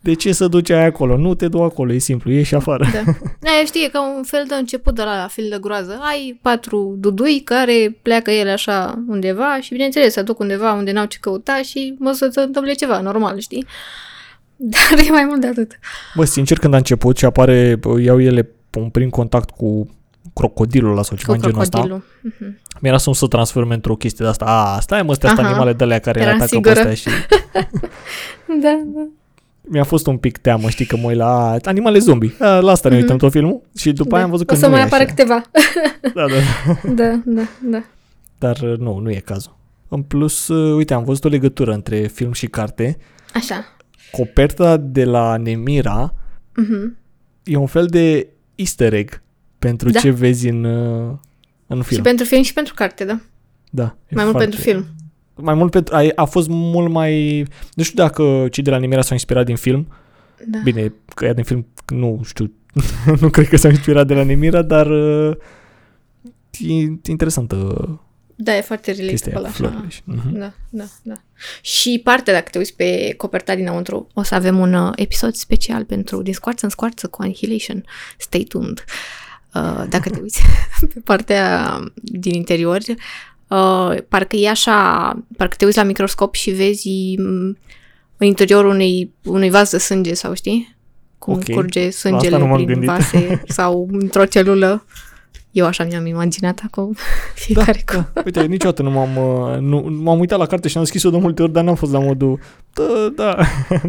de 0.00 0.14
ce 0.14 0.32
să 0.32 0.48
duci 0.48 0.70
aia 0.70 0.84
acolo? 0.84 1.16
Nu 1.16 1.34
te 1.34 1.48
du 1.48 1.62
acolo, 1.62 1.92
e 1.92 1.98
simplu, 1.98 2.30
ieși 2.30 2.54
afară. 2.54 2.84
Da. 2.92 3.12
da, 3.40 3.50
știi, 3.64 3.84
e 3.84 3.88
ca 3.88 4.16
un 4.16 4.22
fel 4.22 4.44
de 4.48 4.54
început 4.54 4.94
de 4.94 5.02
la, 5.02 5.20
la 5.20 5.28
film 5.28 5.48
de 5.48 5.58
groază. 5.60 5.98
Ai 6.02 6.38
patru 6.42 6.96
dudui 6.98 7.40
care 7.40 7.98
pleacă 8.02 8.30
ele 8.30 8.50
așa 8.50 9.04
undeva 9.08 9.60
și, 9.60 9.72
bineînțeles, 9.72 10.12
se 10.12 10.22
duc 10.22 10.38
undeva 10.38 10.72
unde 10.72 10.92
n-au 10.92 11.04
ce 11.04 11.18
căuta 11.20 11.62
și 11.62 11.94
mă 11.98 12.12
să 12.12 12.28
se 12.32 12.40
întâmple 12.40 12.72
ceva, 12.72 13.00
normal, 13.00 13.38
știi? 13.38 13.66
Dar 14.72 15.06
e 15.06 15.10
mai 15.10 15.24
mult 15.24 15.40
de 15.40 15.46
atât. 15.46 15.78
Bă, 16.14 16.24
sincer, 16.24 16.58
când 16.58 16.74
a 16.74 16.76
început 16.76 17.16
și 17.16 17.24
apare, 17.24 17.80
iau 18.02 18.20
ele 18.20 18.50
un 18.78 18.88
prim 18.88 19.08
contact 19.08 19.50
cu 19.50 19.88
crocodilul 20.40 20.94
la 20.94 21.02
sau 21.02 21.16
ceva 21.16 21.32
în 21.32 21.40
genul 21.40 21.60
ăsta. 21.60 22.00
Uh-huh. 22.02 22.80
Mi-era 22.80 22.98
să 22.98 23.08
nu 23.08 23.14
să 23.14 23.26
transforme 23.26 23.74
într-o 23.74 23.94
chestie 23.94 24.24
de 24.24 24.30
asta. 24.30 24.44
A, 24.44 24.80
stai 24.80 25.02
mă, 25.02 25.10
astea 25.10 25.34
animale 25.36 25.72
de 25.72 25.84
alea 25.84 25.98
care 25.98 26.20
Era 26.20 26.30
atacă 26.30 26.46
sigură. 26.46 26.72
pe 26.72 26.78
astea 26.78 26.94
și... 26.94 27.08
da, 28.62 28.82
da. 28.84 29.06
Mi-a 29.60 29.84
fost 29.84 30.06
un 30.06 30.16
pic 30.16 30.38
teamă, 30.38 30.68
știi, 30.68 30.84
că 30.84 30.96
mă 30.96 31.12
la 31.12 31.56
animale 31.64 31.98
zombie. 31.98 32.32
A, 32.38 32.58
la 32.58 32.70
asta 32.70 32.88
ne 32.88 32.94
mm-hmm. 32.94 32.98
uităm 32.98 33.16
tot 33.16 33.30
filmul 33.30 33.60
și 33.76 33.92
după 33.92 34.08
da. 34.08 34.16
aia 34.16 34.24
am 34.24 34.30
văzut 34.30 34.46
că 34.46 34.54
O 34.54 34.56
să 34.56 34.68
mai 34.68 34.82
apară 34.82 35.04
câteva. 35.04 35.42
da, 36.14 36.24
da. 36.26 36.90
da, 36.94 37.20
da, 37.24 37.42
da. 37.62 37.82
Dar 38.38 38.58
nu, 38.60 38.98
nu 38.98 39.10
e 39.10 39.22
cazul. 39.24 39.56
În 39.88 40.02
plus, 40.02 40.48
uite, 40.48 40.94
am 40.94 41.04
văzut 41.04 41.24
o 41.24 41.28
legătură 41.28 41.72
între 41.72 42.06
film 42.06 42.32
și 42.32 42.46
carte. 42.46 42.96
Așa. 43.34 43.76
Coperta 44.10 44.76
de 44.76 45.04
la 45.04 45.36
Nemira 45.36 46.14
mm-hmm. 46.14 46.98
e 47.42 47.56
un 47.56 47.66
fel 47.66 47.86
de 47.86 48.28
easter 48.54 48.92
egg 48.92 49.22
pentru 49.60 49.90
da. 49.90 50.00
ce 50.00 50.10
vezi 50.10 50.48
în, 50.48 50.64
uh, 50.64 51.16
în 51.66 51.82
film. 51.82 51.96
Și 51.96 52.00
pentru 52.00 52.24
film 52.24 52.42
și 52.42 52.52
pentru 52.52 52.74
carte, 52.74 53.04
da. 53.04 53.20
Da. 53.70 53.96
Mai 54.10 54.24
mult 54.24 54.36
pentru 54.36 54.60
film. 54.60 54.86
Mai 55.34 55.54
mult 55.54 55.70
pentru... 55.70 55.94
A, 55.94 56.06
a 56.14 56.24
fost 56.24 56.48
mult 56.48 56.90
mai... 56.90 57.44
Nu 57.74 57.82
știu 57.82 58.02
dacă 58.02 58.48
cei 58.50 58.62
de 58.62 58.70
la 58.70 58.76
Nimera 58.76 59.02
s-au 59.02 59.12
inspirat 59.12 59.44
din 59.44 59.56
film. 59.56 59.86
Da. 60.46 60.58
Bine, 60.64 60.92
că 61.14 61.24
ea 61.24 61.32
din 61.32 61.44
film, 61.44 61.66
nu 61.86 62.20
știu, 62.24 62.52
nu 63.20 63.30
cred 63.30 63.48
că 63.48 63.56
s-au 63.56 63.70
inspirat 63.70 64.06
de 64.06 64.14
la 64.14 64.22
Nemira, 64.22 64.62
dar 64.62 64.86
uh, 64.86 65.36
e 66.58 66.72
interesantă 67.08 68.00
da, 68.42 68.56
e 68.56 68.60
foarte 68.60 68.92
relatable 68.92 69.48
așa. 69.48 69.84
Uh-huh. 69.86 70.32
Da, 70.32 70.52
da, 70.70 70.84
da. 71.02 71.14
Și 71.60 72.00
parte, 72.04 72.32
dacă 72.32 72.48
te 72.50 72.58
uiți 72.58 72.74
pe 72.74 73.14
coperta 73.16 73.54
dinăuntru, 73.54 74.08
o 74.14 74.22
să 74.22 74.34
avem 74.34 74.58
un 74.58 74.72
uh, 74.72 74.92
episod 74.94 75.34
special 75.34 75.84
pentru 75.84 76.22
Din 76.22 76.34
scoarță 76.34 76.64
în 76.64 76.70
scoarță 76.70 77.06
cu 77.08 77.22
Annihilation. 77.22 77.84
Stay 78.18 78.44
tuned. 78.48 78.84
Uh, 78.86 79.29
dacă 79.88 80.10
te 80.10 80.20
uiți 80.20 80.42
pe 80.94 81.00
partea 81.04 81.78
din 81.94 82.34
interior, 82.34 82.78
uh, 83.48 83.96
parcă 84.08 84.36
e 84.36 84.48
așa, 84.48 85.12
parcă 85.36 85.54
te 85.56 85.64
uiți 85.64 85.76
la 85.76 85.82
microscop 85.82 86.34
și 86.34 86.50
vezi 86.50 87.14
mm, 87.18 87.56
în 88.16 88.26
interiorul 88.26 88.70
unei, 88.70 89.12
unui 89.24 89.50
vas 89.50 89.70
de 89.70 89.78
sânge 89.78 90.14
sau 90.14 90.34
știi? 90.34 90.76
Cum 91.18 91.34
okay. 91.34 91.54
curge 91.54 91.90
sângele 91.90 92.36
prin 92.36 92.66
gândit. 92.66 92.88
vase 92.88 93.42
sau 93.56 93.88
într-o 93.92 94.24
celulă. 94.24 94.84
Eu 95.52 95.66
așa 95.66 95.84
mi-am 95.84 96.06
imaginat 96.06 96.60
acum 96.64 96.94
fiecare 97.34 97.82
da, 97.86 97.94
cu... 97.94 98.08
Da. 98.14 98.22
Uite, 98.24 98.42
niciodată 98.42 98.82
nu 98.82 98.90
m-am, 98.90 99.16
uh, 99.16 99.58
nu, 99.58 99.78
m-am 100.02 100.18
uitat 100.18 100.38
la 100.38 100.46
carte 100.46 100.68
și 100.68 100.78
am 100.78 100.84
scris-o 100.84 101.10
de 101.10 101.16
multe 101.16 101.42
ori, 101.42 101.52
dar 101.52 101.64
n-am 101.64 101.74
fost 101.74 101.92
la 101.92 101.98
modul 101.98 102.40
da, 102.72 103.12
da, 103.16 103.36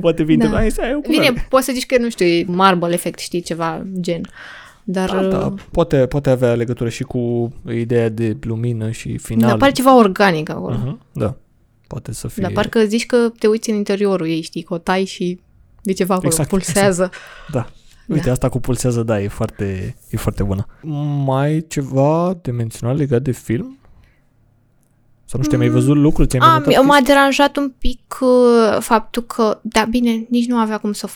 poate 0.01 0.23
vine. 0.23 0.47
Da. 0.47 0.55
Hai, 0.55 0.71
să 0.71 0.99
Bine, 1.09 1.33
poți 1.49 1.65
să 1.65 1.71
zici 1.71 1.85
că, 1.85 1.97
nu 1.97 2.09
știu, 2.09 2.25
e 2.25 2.45
marble 2.47 2.93
effect, 2.93 3.19
știi, 3.19 3.41
ceva 3.41 3.85
gen. 3.99 4.21
Dar... 4.83 5.09
Da, 5.09 5.21
da, 5.21 5.45
uh, 5.45 5.53
poate, 5.71 6.05
poate 6.05 6.29
avea 6.29 6.53
legătură 6.53 6.89
și 6.89 7.03
cu 7.03 7.53
ideea 7.69 8.09
de 8.09 8.37
lumină 8.41 8.91
și 8.91 9.17
final. 9.17 9.49
Da, 9.49 9.57
pare 9.57 9.71
ceva 9.71 9.97
organic 9.97 10.49
acolo. 10.49 10.75
Uh-huh, 10.75 11.11
da, 11.11 11.35
poate 11.87 12.13
să 12.13 12.27
fie... 12.27 12.43
Da, 12.43 12.49
parcă 12.53 12.83
zici 12.85 13.05
că 13.05 13.31
te 13.39 13.47
uiți 13.47 13.69
în 13.69 13.75
interiorul 13.75 14.27
ei, 14.27 14.41
știi, 14.41 14.61
că 14.61 14.73
o 14.73 14.77
tai 14.77 15.05
și 15.05 15.39
de 15.81 15.93
ceva 15.93 16.13
acolo, 16.13 16.29
exact, 16.29 16.49
pulsează. 16.49 17.03
Exact. 17.03 17.51
Da, 17.51 17.67
Uite, 18.07 18.25
da. 18.25 18.31
asta 18.31 18.49
cu 18.49 18.59
pulsează, 18.59 19.03
da, 19.03 19.21
e 19.21 19.27
foarte, 19.27 19.95
e 20.09 20.17
foarte 20.17 20.43
bună. 20.43 20.65
Mai 21.25 21.65
ceva 21.67 22.39
de 22.41 22.51
menționat 22.51 22.97
legat 22.97 23.21
de 23.21 23.31
film? 23.31 23.77
Sau 25.25 25.39
nu 25.39 25.45
știu, 25.45 25.57
mm. 25.57 25.63
ai 25.63 25.69
văzut 25.69 25.95
lucruri? 25.95 26.27
Ți-ai 26.27 26.47
Am, 26.47 26.85
m-a 26.85 26.99
deranjat 27.03 27.57
un 27.57 27.73
pic 27.77 28.17
uh, 28.21 28.77
faptul 28.79 29.23
că, 29.23 29.59
da, 29.61 29.85
bine, 29.89 30.25
nici 30.29 30.47
nu 30.47 30.57
avea 30.57 30.77
cum 30.77 30.93
să 30.93 31.07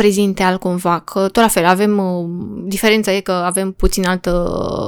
prezinte 0.00 0.42
altcumva, 0.42 0.98
că 0.98 1.20
tot 1.20 1.42
la 1.42 1.48
fel, 1.48 1.64
avem, 1.64 1.98
uh, 1.98 2.28
diferența 2.64 3.12
e 3.12 3.20
că 3.20 3.32
avem 3.32 3.72
puțin 3.72 4.06
altă 4.06 4.30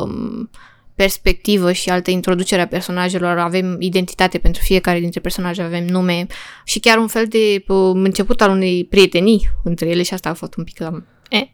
uh, 0.09 0.47
perspectivă 0.95 1.73
și 1.73 1.91
altă 1.91 2.11
introducere 2.11 2.61
a 2.61 2.67
personajelor, 2.67 3.39
avem 3.39 3.77
identitate 3.81 4.39
pentru 4.39 4.63
fiecare 4.63 5.01
dintre 5.01 5.21
personaje, 5.21 5.63
avem 5.63 5.87
nume 5.87 6.27
și 6.65 6.81
chiar 6.81 6.99
un 6.99 7.07
fel 7.07 7.27
de 7.27 7.65
uh, 7.69 7.91
început 7.95 8.41
al 8.41 8.51
unei 8.51 8.85
prietenii 8.85 9.49
între 9.65 9.89
ele 9.89 10.03
și 10.03 10.15
asta 10.15 10.29
a 10.29 10.35
fost 10.35 10.57
un 10.57 10.65
pic 10.65 10.77
cam 10.77 11.07
E, 11.29 11.49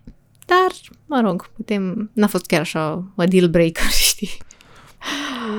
dar, 0.46 0.70
mă 1.06 1.20
rog, 1.24 1.50
putem... 1.56 2.10
N-a 2.14 2.26
fost 2.26 2.46
chiar 2.46 2.60
așa 2.60 3.12
a 3.16 3.26
deal 3.26 3.48
breaker, 3.48 3.90
știi? 4.10 4.30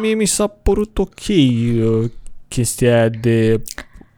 Mie 0.01 0.13
mi 0.13 0.25
s-a 0.25 0.47
părut 0.47 0.97
ok 0.97 1.27
uh, 1.27 2.09
chestia 2.47 2.93
aia 2.95 3.09
de... 3.09 3.61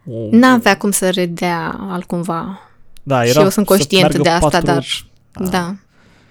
Uh, 0.04 0.32
N-avea 0.32 0.78
cum 0.78 0.92
să 0.92 1.10
redea 1.10 1.78
altcumva. 1.80 2.71
Da, 3.04 3.24
era 3.24 3.32
și 3.32 3.40
eu 3.40 3.50
sunt 3.50 3.66
conștient 3.66 4.18
de 4.18 4.30
asta, 4.30 4.50
patru... 4.50 4.66
dar... 4.66 4.86
Da. 5.32 5.48
da. 5.48 5.76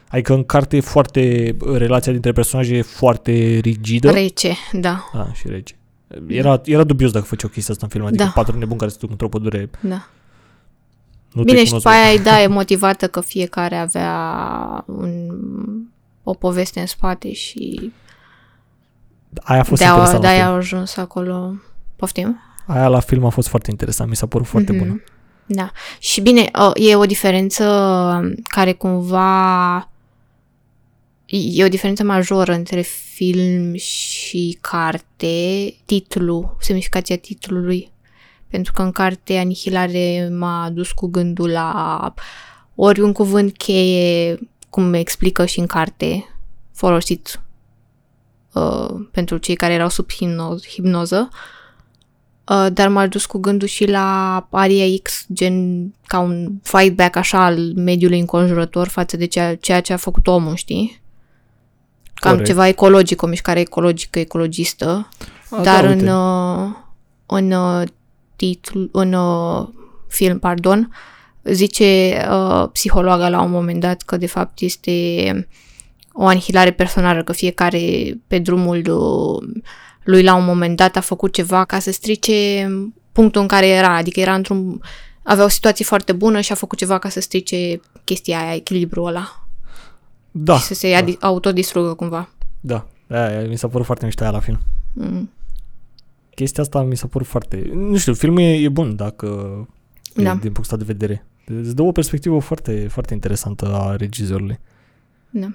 Adică 0.09 0.35
în 0.35 0.45
carte 0.45 0.77
e 0.77 0.81
foarte... 0.81 1.57
Relația 1.73 2.13
dintre 2.13 2.33
personaje 2.33 2.77
e 2.77 2.83
foarte 2.83 3.59
rigidă. 3.63 4.11
Rece, 4.11 4.55
da. 4.73 5.05
Da, 5.13 5.33
și 5.33 5.49
rece. 5.49 5.75
Era, 6.27 6.61
era 6.65 6.85
dubios 6.85 7.11
dacă 7.11 7.25
făceai 7.25 7.49
o 7.51 7.55
chestie 7.55 7.73
asta 7.73 7.87
în 7.87 7.93
film, 7.93 8.05
adică 8.07 8.25
da. 8.25 8.31
patru 8.35 8.59
nebuni 8.59 8.79
care 8.79 8.91
se 8.91 8.97
duc 9.01 9.11
într-o 9.11 9.29
pădure. 9.29 9.71
Da. 9.81 10.09
Nu 11.33 11.43
Bine, 11.43 11.65
și 11.65 11.73
după 11.73 11.89
aia, 11.89 12.23
da, 12.23 12.43
e 12.43 12.47
motivată 12.47 13.09
că 13.09 13.21
fiecare 13.21 13.77
avea 13.77 14.85
un, 14.87 15.29
o 16.23 16.35
poveste 16.35 16.81
în 16.81 16.87
spate 16.87 17.33
și 17.33 17.93
aia 19.43 19.61
a 19.61 19.65
fost 19.65 19.81
de-aia, 19.81 19.95
interesant 19.95 20.23
de-aia 20.23 20.47
au 20.47 20.55
ajuns 20.55 20.97
acolo. 20.97 21.55
Poftim? 21.97 22.41
Aia 22.67 22.89
la 22.89 23.01
film 23.01 23.25
a 23.25 23.29
fost 23.29 23.49
foarte 23.49 23.71
interesant, 23.71 24.09
mi 24.09 24.17
s-a 24.17 24.27
părut 24.27 24.47
foarte 24.47 24.75
mm-hmm. 24.75 24.79
bună. 24.79 25.03
Da. 25.53 25.71
Și 25.99 26.21
bine, 26.21 26.51
e 26.75 26.97
o 26.97 27.07
diferență 27.07 27.65
care 28.43 28.73
cumva 28.73 29.91
e 31.27 31.65
o 31.65 31.69
diferență 31.69 32.03
majoră 32.03 32.53
între 32.53 32.81
film 33.15 33.75
și 33.75 34.59
carte, 34.61 35.75
titlul, 35.85 36.57
semnificația 36.61 37.17
titlului 37.17 37.93
pentru 38.49 38.73
că 38.73 38.83
în 38.83 38.91
carte 38.91 39.37
Anihilare 39.37 40.29
m-a 40.33 40.71
dus 40.73 40.93
cu 40.93 41.07
gândul 41.07 41.51
la 41.51 42.15
ori 42.75 43.01
un 43.01 43.13
cuvânt 43.13 43.57
cheie, 43.57 44.39
cum 44.69 44.93
explică 44.93 45.47
și 45.47 45.59
în 45.59 45.67
carte, 45.67 46.35
folosit 46.73 47.41
uh, 48.53 48.89
pentru 49.13 49.37
cei 49.37 49.55
care 49.55 49.73
erau 49.73 49.89
sub 49.89 50.13
hipnoz, 50.13 50.67
hipnoză, 50.67 51.29
uh, 51.33 51.60
dar 52.73 52.89
m-a 52.89 53.07
dus 53.07 53.27
cu 53.27 53.39
gândul 53.39 53.69
și 53.69 53.89
la 53.89 54.47
Aria 54.51 54.85
X, 55.03 55.27
gen 55.33 55.87
ca 56.07 56.19
un 56.19 56.53
fight 56.63 56.97
back 56.97 57.17
așa 57.17 57.45
al 57.45 57.73
mediului 57.75 58.19
înconjurător 58.19 58.89
față 58.89 59.17
de 59.17 59.27
ceea, 59.27 59.57
ceea 59.57 59.81
ce 59.81 59.93
a 59.93 59.97
făcut 59.97 60.27
omul, 60.27 60.55
știi? 60.55 61.01
Cam 62.15 62.31
Corect. 62.31 62.49
ceva 62.49 62.69
ecologic, 62.69 63.23
o 63.23 63.27
mișcare 63.27 63.61
ecologică, 63.61 64.19
ecologistă, 64.19 65.09
a, 65.51 65.63
dar 65.63 65.85
da, 65.85 65.91
în, 65.91 66.07
uh, 66.07 66.77
în 67.27 67.51
uh, 67.53 67.89
titlu, 68.37 68.89
în 68.93 69.13
uh, 69.13 69.69
film, 70.09 70.39
pardon, 70.39 70.95
zice 71.43 72.17
uh, 72.31 72.69
psihologa 72.73 73.29
la 73.29 73.41
un 73.41 73.51
moment 73.51 73.81
dat 73.81 74.03
că 74.03 74.17
de 74.17 74.27
fapt 74.27 74.61
este 74.61 75.49
o 76.13 76.27
anihilare 76.27 76.71
personală, 76.71 77.23
că 77.23 77.33
fiecare 77.33 78.15
pe 78.27 78.39
drumul 78.39 78.83
uh, 78.89 79.63
lui 80.03 80.23
la 80.23 80.35
un 80.35 80.45
moment 80.45 80.77
dat 80.77 80.97
a 80.97 81.01
făcut 81.01 81.33
ceva 81.33 81.65
ca 81.65 81.79
să 81.79 81.93
strice 81.93 82.69
punctul 83.13 83.41
în 83.41 83.47
care 83.47 83.67
era, 83.67 83.95
adică 83.95 84.21
era 84.21 84.35
într-un 84.35 84.81
avea 85.23 85.45
o 85.45 85.49
situație 85.49 85.85
foarte 85.85 86.13
bună 86.13 86.41
și 86.41 86.53
a 86.53 86.55
făcut 86.55 86.79
ceva 86.79 86.99
ca 86.99 87.09
să 87.09 87.21
strice 87.21 87.81
chestia 88.05 88.41
aia, 88.41 88.55
echilibrul 88.55 89.07
ăla. 89.07 89.47
Da, 90.31 90.59
și 90.59 90.65
să 90.65 90.75
se 90.75 91.01
da. 91.01 91.27
autodistrugă 91.27 91.95
cumva. 91.95 92.29
da. 92.61 92.87
Aia, 93.09 93.49
mi 93.49 93.57
s-a 93.57 93.69
părut 93.69 93.87
foarte 93.87 94.05
mișto 94.05 94.23
aia 94.23 94.33
la 94.33 94.41
film. 94.41 94.59
Mm. 94.93 95.31
Chestia 96.35 96.63
asta 96.63 96.83
mi 96.83 96.97
s-a 96.97 97.07
părut 97.07 97.27
foarte... 97.27 97.71
Nu 97.75 97.97
știu, 97.97 98.15
filmul 98.15 98.41
e, 98.41 98.55
e 98.55 98.69
bun 98.69 98.97
dacă... 98.97 99.27
Da. 100.15 100.31
E, 100.31 100.39
din 100.41 100.53
punctul 100.53 100.63
ăsta 100.63 100.77
de 100.77 100.85
vedere. 100.85 101.27
Îți 101.47 101.75
dă 101.75 101.83
o 101.83 101.93
perspectivă 101.93 102.39
foarte, 102.39 102.89
foarte 102.89 103.15
interesantă 103.15 103.75
a 103.75 103.97
regizorului. 103.97 104.59
Da. 105.31 105.53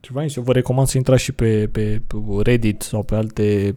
Ceva 0.00 0.24
eu 0.24 0.42
vă 0.42 0.52
recomand 0.52 0.86
să 0.86 0.96
intrați 0.96 1.22
și 1.22 1.32
pe, 1.32 1.68
pe 1.72 2.02
Reddit 2.42 2.82
sau 2.82 3.02
pe 3.02 3.14
alte, 3.14 3.76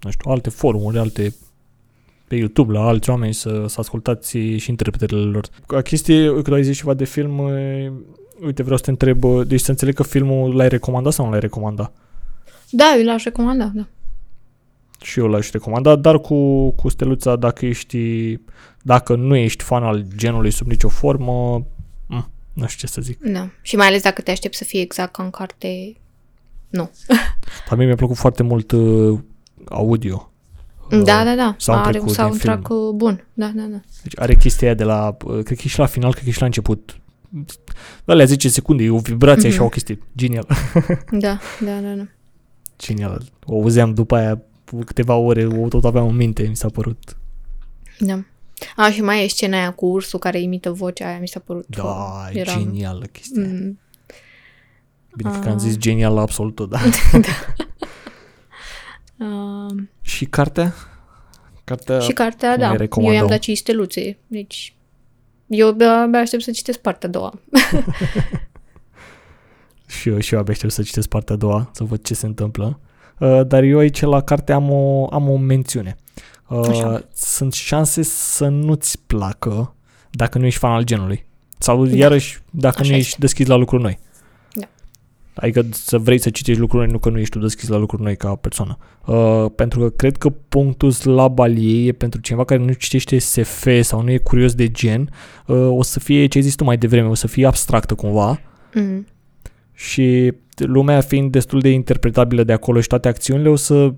nu 0.00 0.10
știu, 0.10 0.30
alte 0.30 0.50
forumuri, 0.50 0.98
alte 0.98 1.34
pe 2.28 2.36
YouTube 2.36 2.72
la 2.72 2.80
alți 2.80 3.10
oameni 3.10 3.34
să, 3.34 3.64
să 3.68 3.76
ascultați 3.80 4.38
și 4.38 4.70
interpretările 4.70 5.20
lor. 5.20 5.46
Ca 5.66 5.80
chestie, 5.80 6.32
când 6.32 6.52
ai 6.52 6.62
zis 6.62 6.76
ceva 6.76 6.94
de 6.94 7.04
film, 7.04 7.38
e, 7.38 7.92
uite, 8.44 8.62
vreau 8.62 8.76
să 8.76 8.84
te 8.84 8.90
întreb, 8.90 9.24
deci 9.46 9.60
să 9.60 9.70
înțeleg 9.70 9.94
că 9.94 10.02
filmul 10.02 10.56
l-ai 10.56 10.68
recomandat 10.68 11.12
sau 11.12 11.24
nu 11.24 11.30
l-ai 11.30 11.40
recomandat? 11.40 11.92
Da, 12.70 12.94
eu 12.98 13.04
l-aș 13.04 13.24
recomanda, 13.24 13.70
da. 13.74 13.86
Și 15.02 15.18
eu 15.18 15.26
l-aș 15.26 15.50
recomanda, 15.50 15.96
dar 15.96 16.20
cu, 16.20 16.70
cu 16.70 16.88
steluța 16.88 17.36
dacă 17.36 17.66
ești, 17.66 18.38
dacă 18.82 19.14
nu 19.14 19.36
ești 19.36 19.64
fan 19.64 19.82
al 19.82 20.04
genului 20.16 20.50
sub 20.50 20.66
nicio 20.66 20.88
formă, 20.88 21.60
m- 21.60 21.79
nu 22.60 22.66
știu 22.66 22.86
ce 22.86 22.92
să 22.92 23.00
zic. 23.00 23.18
Da. 23.20 23.48
Și 23.62 23.76
mai 23.76 23.86
ales 23.86 24.02
dacă 24.02 24.22
te 24.22 24.30
aștepți 24.30 24.58
să 24.58 24.64
fie 24.64 24.80
exact 24.80 25.12
ca 25.12 25.22
în 25.22 25.30
carte, 25.30 25.96
nu. 26.68 26.90
Dar 27.68 27.76
mie 27.78 27.86
mi-a 27.86 27.94
plăcut 27.94 28.16
foarte 28.16 28.42
mult 28.42 28.70
uh, 28.72 29.18
audio. 29.68 30.24
Da, 30.90 31.24
da, 31.24 31.34
da. 31.34 31.54
soundtrack-ul 31.58 31.88
Are 31.88 31.98
un 31.98 32.04
din 32.06 32.14
soundtrack 32.14 32.68
bun. 32.94 33.26
Da, 33.32 33.52
da, 33.54 33.62
da. 33.62 33.80
Deci 34.02 34.12
are 34.18 34.34
chestia 34.34 34.66
aia 34.66 34.76
de 34.76 34.84
la, 34.84 35.16
uh, 35.24 35.32
cred 35.44 35.56
că 35.58 35.62
e 35.64 35.68
și 35.68 35.78
la 35.78 35.86
final, 35.86 36.10
cred 36.12 36.22
că 36.22 36.28
e 36.28 36.32
și 36.32 36.40
la 36.40 36.46
început. 36.46 37.00
Alea 38.04 38.24
10 38.24 38.48
secunde, 38.48 38.82
e 38.84 38.90
o 38.90 38.98
vibrație 38.98 39.48
Mhm. 39.48 39.56
așa, 39.56 39.64
o 39.64 39.68
chestie 39.68 39.98
genial. 40.16 40.46
Da, 41.10 41.38
da, 41.60 41.80
da, 41.80 41.92
da. 41.94 42.06
Genial. 42.78 43.22
O 43.46 43.54
auzeam 43.54 43.94
după 43.94 44.16
aia 44.16 44.42
câteva 44.84 45.14
ore, 45.14 45.46
o 45.46 45.68
tot 45.68 45.84
aveam 45.84 46.06
în 46.08 46.16
minte, 46.16 46.42
mi 46.42 46.56
s-a 46.56 46.68
părut. 46.68 47.16
Da. 47.98 48.24
A, 48.76 48.90
și 48.90 49.02
mai 49.02 49.24
e 49.24 49.28
scena 49.28 49.58
aia 49.58 49.72
cu 49.72 49.86
ursul 49.86 50.18
care 50.18 50.40
imită 50.40 50.72
vocea 50.72 51.08
aia, 51.08 51.18
mi 51.18 51.28
s-a 51.28 51.40
părut. 51.40 51.66
Da, 51.68 52.28
e 52.32 52.38
era- 52.38 52.52
genială 52.52 53.04
chestia. 53.12 53.42
Mm. 53.42 53.52
Mm, 53.52 53.78
Bine 55.16 55.38
că 55.42 55.48
am 55.48 55.58
zis 55.58 55.76
genial 55.76 56.14
la 56.14 56.20
absolut 56.20 56.54
tot, 56.54 56.70
da. 56.70 56.78
uh, 59.18 59.76
și 60.02 60.24
cartea? 60.24 60.74
Cartea 61.64 61.98
și 61.98 62.12
cartea, 62.12 62.50
cum 62.50 62.58
da. 62.60 62.66
ai 62.66 62.72
Eu 62.72 62.78
recomanda-o? 62.78 63.16
i-am 63.16 63.26
dat 63.26 63.38
5 63.38 63.56
steluțe, 63.58 64.18
deci 64.26 64.74
eu 65.46 65.68
abia, 65.68 66.00
abia 66.00 66.20
aștept 66.20 66.42
să 66.42 66.50
citesc 66.50 66.78
partea 66.78 67.08
a 67.08 67.12
doua. 67.12 67.32
Și 69.86 70.08
eu, 70.08 70.18
și 70.18 70.34
eu 70.34 70.40
abia 70.40 70.52
aștept 70.52 70.72
să 70.72 70.82
citesc 70.82 71.08
partea 71.08 71.34
a 71.34 71.38
doua, 71.38 71.70
să 71.72 71.84
văd 71.84 72.02
ce 72.02 72.14
se 72.14 72.26
întâmplă. 72.26 72.80
Uh, 73.18 73.40
dar 73.46 73.62
eu 73.62 73.78
aici 73.78 74.00
la 74.00 74.22
carte 74.22 74.52
am 74.52 74.70
o, 74.70 75.06
am 75.10 75.28
o 75.28 75.36
mențiune. 75.36 75.96
Uh, 76.50 76.68
Așa. 76.68 77.08
sunt 77.14 77.52
șanse 77.52 78.02
să 78.02 78.48
nu-ți 78.48 78.98
placă 79.06 79.74
dacă 80.10 80.38
nu 80.38 80.46
ești 80.46 80.58
fan 80.58 80.70
al 80.72 80.82
genului. 80.84 81.24
Sau 81.58 81.86
Da. 81.86 81.96
iarăși 81.96 82.38
dacă 82.50 82.76
Așa 82.80 82.90
nu 82.90 82.96
ești 82.96 83.08
este. 83.08 83.20
deschis 83.20 83.46
la 83.46 83.54
lucruri 83.56 83.82
noi. 83.82 83.98
Da. 84.54 84.68
Adică 85.34 85.66
să 85.72 85.98
vrei 85.98 86.18
să 86.18 86.30
citești 86.30 86.60
lucruri 86.60 86.82
noi, 86.84 86.92
nu 86.92 86.98
că 86.98 87.08
nu 87.10 87.18
ești 87.18 87.32
tu 87.32 87.38
deschis 87.38 87.68
la 87.68 87.76
lucruri 87.76 88.02
noi 88.02 88.16
ca 88.16 88.34
persoană. 88.34 88.78
Uh, 89.06 89.46
pentru 89.56 89.80
că 89.80 89.88
cred 89.90 90.16
că 90.16 90.30
punctul 90.30 90.90
slab 90.90 91.38
al 91.38 91.58
ei 91.58 91.86
e 91.86 91.92
pentru 91.92 92.20
cineva 92.20 92.44
care 92.44 92.62
nu 92.62 92.72
citește 92.72 93.18
SF 93.18 93.66
sau 93.80 94.02
nu 94.02 94.10
e 94.10 94.18
curios 94.18 94.54
de 94.54 94.70
gen, 94.70 95.10
uh, 95.46 95.56
o 95.70 95.82
să 95.82 96.00
fie 96.00 96.26
ce 96.26 96.38
ai 96.38 96.44
zis 96.44 96.54
tu 96.54 96.64
mai 96.64 96.76
devreme, 96.78 97.08
o 97.08 97.14
să 97.14 97.26
fie 97.26 97.46
abstractă 97.46 97.94
cumva 97.94 98.40
Mm. 98.74 99.06
și 99.72 100.32
lumea 100.56 101.00
fiind 101.00 101.30
destul 101.30 101.60
de 101.60 101.68
interpretabilă 101.70 102.44
de 102.44 102.52
acolo 102.52 102.80
și 102.80 102.88
toate 102.88 103.08
acțiunile 103.08 103.48
o 103.48 103.56
să 103.56 103.92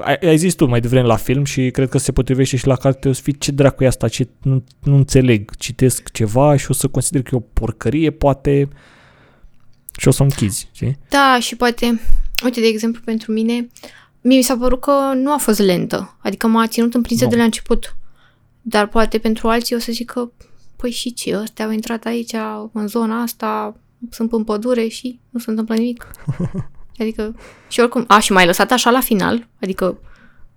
ai, 0.00 0.16
ai 0.22 0.36
zis 0.36 0.54
tu 0.54 0.66
mai 0.66 0.80
devreme 0.80 1.06
la 1.06 1.16
film 1.16 1.44
și 1.44 1.70
cred 1.70 1.88
că 1.88 1.98
se 1.98 2.12
potrivește 2.12 2.56
și 2.56 2.66
la 2.66 2.76
carte 2.76 3.08
o 3.08 3.12
să 3.12 3.22
fii 3.22 3.38
ce 3.38 3.52
dracu 3.52 3.84
e 3.84 3.86
asta, 3.86 4.08
ce 4.08 4.28
nu, 4.42 4.64
nu 4.82 4.96
înțeleg, 4.96 5.56
citesc 5.56 6.10
ceva 6.12 6.56
și 6.56 6.70
o 6.70 6.72
să 6.72 6.88
consider 6.88 7.22
că 7.22 7.30
e 7.32 7.36
o 7.36 7.40
porcărie, 7.52 8.10
poate 8.10 8.68
și 9.98 10.08
o 10.08 10.10
să 10.10 10.22
o 10.22 10.24
închizi, 10.24 10.68
știi? 10.72 10.98
Da, 11.08 11.38
și 11.40 11.56
poate, 11.56 12.00
uite, 12.44 12.60
de 12.60 12.66
exemplu, 12.66 13.00
pentru 13.04 13.32
mine, 13.32 13.68
mie 14.20 14.36
mi 14.36 14.42
s-a 14.42 14.56
părut 14.56 14.80
că 14.80 15.12
nu 15.14 15.32
a 15.32 15.36
fost 15.36 15.58
lentă. 15.58 16.16
Adică 16.18 16.46
m-a 16.46 16.66
ținut 16.66 16.94
împrinsă 16.94 17.24
Nu. 17.24 17.30
de 17.30 17.36
la 17.36 17.42
început. 17.42 17.96
Dar 18.62 18.86
poate 18.88 19.18
pentru 19.18 19.48
alții 19.48 19.76
o 19.76 19.78
să 19.78 19.92
zic 19.92 20.10
că, 20.10 20.30
păi 20.76 20.90
și 20.90 21.12
ce, 21.14 21.38
ăstea 21.42 21.64
au 21.64 21.70
intrat 21.70 22.04
aici, 22.04 22.34
în 22.72 22.86
zona 22.86 23.22
asta, 23.22 23.76
sunt 24.10 24.32
în 24.32 24.44
pădure 24.44 24.88
și 24.88 25.20
nu 25.30 25.40
se 25.40 25.50
întâmplă 25.50 25.74
nimic. 25.74 26.06
Adică, 26.98 27.34
și 27.68 27.80
oricum, 27.80 28.04
a, 28.08 28.18
și 28.18 28.32
m-ai 28.32 28.46
lăsat 28.46 28.70
așa 28.70 28.90
la 28.90 29.00
final, 29.00 29.48
adică 29.60 29.98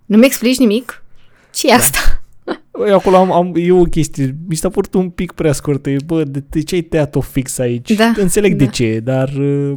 nu-mi 0.06 0.24
explici 0.24 0.58
nimic? 0.58 1.02
ce 1.52 1.68
e 1.68 1.72
asta? 1.72 2.22
Eu 2.86 2.94
acolo 2.94 3.16
am, 3.16 3.32
am 3.32 3.52
e 3.54 3.72
o 3.72 3.82
chestie, 3.82 4.36
mi 4.48 4.54
s-a 4.54 4.68
părut 4.68 4.94
un 4.94 5.10
pic 5.10 5.32
prea 5.32 5.52
scurtă, 5.52 5.90
e, 5.90 5.96
bă, 6.06 6.24
de, 6.24 6.44
de 6.48 6.62
ce 6.62 6.74
ai 6.74 6.82
tăiat-o 6.82 7.20
fix 7.20 7.58
aici? 7.58 7.90
Da, 7.90 8.12
Înțeleg 8.16 8.54
de 8.54 8.64
da. 8.64 8.70
ce, 8.70 9.00
dar 9.00 9.28
uh, 9.28 9.72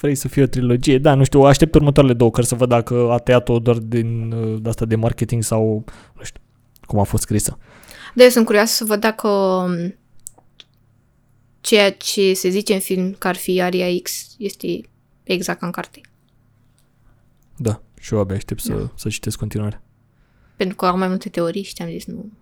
vrei 0.00 0.14
să 0.14 0.28
fie 0.28 0.42
o 0.42 0.46
trilogie? 0.46 0.98
Da, 0.98 1.14
nu 1.14 1.24
știu, 1.24 1.40
aștept 1.40 1.74
următoarele 1.74 2.14
două 2.14 2.30
cărți 2.30 2.48
să 2.48 2.54
văd 2.54 2.68
dacă 2.68 3.08
a 3.10 3.18
tăiat-o 3.18 3.58
doar 3.58 3.76
din 3.76 4.32
uh, 4.32 4.62
de 4.62 4.68
asta 4.68 4.84
de 4.84 4.96
marketing 4.96 5.42
sau, 5.42 5.84
nu 6.16 6.22
știu, 6.22 6.40
cum 6.86 6.98
a 6.98 7.02
fost 7.02 7.22
scrisă. 7.22 7.58
De 8.14 8.22
eu 8.22 8.28
sunt 8.28 8.44
curioasă 8.44 8.74
să 8.74 8.84
văd 8.84 9.00
dacă 9.00 9.28
um, 9.28 9.94
ceea 11.60 11.92
ce 11.92 12.32
se 12.32 12.48
zice 12.48 12.74
în 12.74 12.80
film 12.80 13.16
că 13.18 13.28
ar 13.28 13.36
fi 13.36 13.60
Aria 13.60 13.86
X 14.02 14.34
este 14.38 14.80
exact 15.32 15.58
ca 15.60 15.66
în 15.66 15.72
carte. 15.72 16.00
Da, 17.56 17.82
și 18.00 18.14
eu 18.14 18.20
abia 18.20 18.36
aștept 18.36 18.60
să, 18.60 18.72
Da. 18.74 18.92
să 18.94 19.08
citesc 19.08 19.38
continuarea. 19.38 19.82
Pentru 20.56 20.76
că 20.76 20.86
au 20.86 20.98
mai 20.98 21.08
multe 21.08 21.28
teorii 21.28 21.62
și 21.62 21.74
te-am 21.74 21.88
zis 21.88 22.06
nu. 22.06 22.32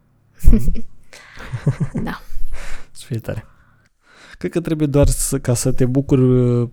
da. 2.05 2.21
Să 2.91 3.05
fie 3.07 3.19
tare. 3.19 3.45
Cred 4.39 4.51
că 4.51 4.61
trebuie 4.61 4.87
doar 4.87 5.07
să, 5.07 5.39
ca 5.39 5.55
să 5.55 5.73
te 5.73 5.85
bucuri 5.87 6.21
uh, 6.23 6.69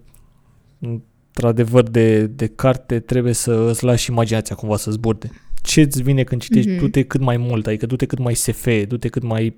într-adevăr 0.80 1.90
de, 1.90 2.28
de 2.28 2.48
carte, 2.48 3.00
trebuie 3.00 3.34
să 3.34 3.54
îți 3.54 3.84
lași 3.84 4.10
imaginația 4.10 4.56
cumva 4.56 4.78
să 4.78 4.92
zburde. 4.92 5.32
Ce 5.62 5.82
îți 5.82 6.02
vine 6.02 6.24
când 6.24 6.42
citești, 6.42 6.70
Mhm. 6.70 6.78
mm-hmm. 6.78 6.82
du-te 6.82 7.04
cât 7.04 7.22
mai 7.22 7.38
mult, 7.38 7.68
adică 7.68 7.86
du-te 7.86 8.06
cât 8.06 8.20
mai 8.20 8.34
SF, 8.36 8.68
du-te 8.88 9.08
cât 9.08 9.24
mai... 9.24 9.58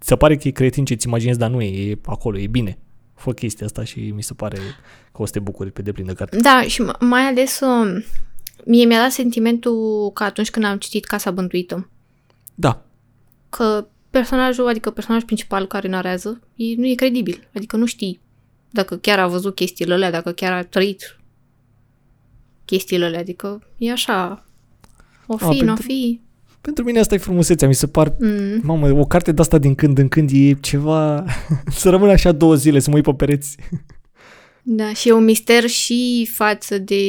Ți 0.00 0.08
se 0.08 0.16
pare 0.16 0.36
că 0.36 0.48
e 0.48 0.50
cretin 0.50 0.84
ce-ți 0.84 1.06
imaginezi, 1.06 1.38
dar 1.38 1.50
nu 1.50 1.60
e, 1.62 1.90
e 1.90 1.98
acolo, 2.04 2.38
e 2.38 2.46
bine. 2.46 2.78
Fă 3.14 3.32
chestia 3.32 3.66
asta 3.66 3.84
și 3.84 4.00
mi 4.14 4.22
se 4.22 4.34
pare 4.34 4.58
că 5.12 5.22
o 5.22 5.26
să 5.26 5.32
te 5.32 5.38
bucuri 5.38 5.70
pe 5.70 5.82
deplin 5.82 6.06
de 6.06 6.12
carte. 6.12 6.36
Da, 6.36 6.62
și 6.62 6.82
m- 6.82 6.98
mai 7.00 7.22
ales 7.22 7.60
um, 7.60 8.02
mie 8.64 8.84
mi-a 8.84 8.98
dat 8.98 9.10
sentimentul 9.10 10.10
că 10.14 10.22
atunci 10.24 10.50
când 10.50 10.64
am 10.64 10.78
citit 10.78 11.04
Casa 11.04 11.30
Bântuită, 11.30 11.88
Da, 12.54 12.82
că 13.48 13.86
personajul, 14.10 14.68
adică 14.68 14.90
personajul 14.90 15.26
principal 15.26 15.66
care 15.66 15.88
narează, 15.88 16.40
e, 16.56 16.74
nu 16.76 16.86
e 16.86 16.94
credibil. 16.94 17.48
Adică 17.54 17.76
nu 17.76 17.86
știi 17.86 18.20
dacă 18.70 18.96
chiar 18.96 19.18
a 19.18 19.26
văzut 19.28 19.54
chestiile 19.54 19.94
alea, 19.94 20.10
dacă 20.10 20.32
chiar 20.32 20.52
a 20.52 20.62
trăit 20.64 21.18
chestiile 22.64 23.04
alea. 23.04 23.20
Adică 23.20 23.62
e 23.78 23.90
așa, 23.92 24.44
o 25.26 25.36
fi, 25.36 25.44
A, 25.44 25.48
nu 25.48 25.54
o 25.54 25.56
pentru- 25.58 25.82
fi. 25.82 26.20
Pentru 26.64 26.84
mine 26.84 26.98
asta 26.98 27.14
e 27.14 27.18
frumusețea, 27.18 27.68
mi 27.68 27.74
se 27.74 27.86
par 27.86 28.14
Mm, 28.18 28.60
Mamă, 28.62 28.90
o 28.90 29.04
carte 29.04 29.32
de 29.32 29.40
asta 29.40 29.58
din 29.58 29.74
când 29.74 29.98
în 29.98 30.08
când 30.08 30.30
e 30.32 30.52
ceva... 30.52 31.24
să 31.80 31.90
rămână 31.90 32.12
așa 32.12 32.32
două 32.32 32.54
zile, 32.54 32.78
să 32.78 32.90
mă 32.90 32.96
uit 32.96 33.04
pe 33.04 33.12
pereți. 33.12 33.56
da, 34.62 34.92
și 34.92 35.08
e 35.08 35.12
un 35.12 35.24
mister 35.24 35.66
și 35.66 36.30
față 36.34 36.78
de 36.78 37.02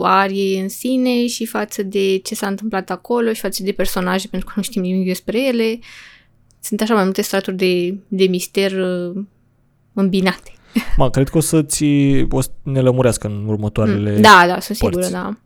arie 0.00 0.60
în 0.60 0.68
sine 0.68 1.26
și 1.26 1.46
față 1.46 1.82
de 1.82 2.16
ce 2.18 2.34
s-a 2.34 2.46
întâmplat 2.46 2.90
acolo 2.90 3.32
și 3.32 3.40
față 3.40 3.62
de 3.62 3.72
personaje, 3.72 4.28
pentru 4.28 4.48
că 4.48 4.54
nu 4.56 4.62
știm 4.62 4.82
nimic 4.82 5.06
despre 5.06 5.46
ele. 5.46 5.78
Sunt 6.60 6.80
așa 6.80 6.94
mai 6.94 7.04
multe 7.04 7.22
straturi 7.22 7.56
de, 7.56 7.98
de 8.08 8.24
mister 8.24 8.72
uh, 8.72 9.22
îmbinate. 9.92 10.52
Ma, 10.96 11.10
cred 11.10 11.28
că 11.28 11.36
o 11.36 11.40
să-ți 11.40 11.84
o 12.30 12.40
să 12.40 12.50
ne 12.62 12.80
lămurească 12.80 13.26
în 13.26 13.44
următoarele... 13.46 14.14
Mm. 14.14 14.20
Da, 14.20 14.44
da, 14.46 14.60
sunt 14.60 14.76
sigură, 14.76 14.94
părți. 14.94 15.12
da. 15.12 15.36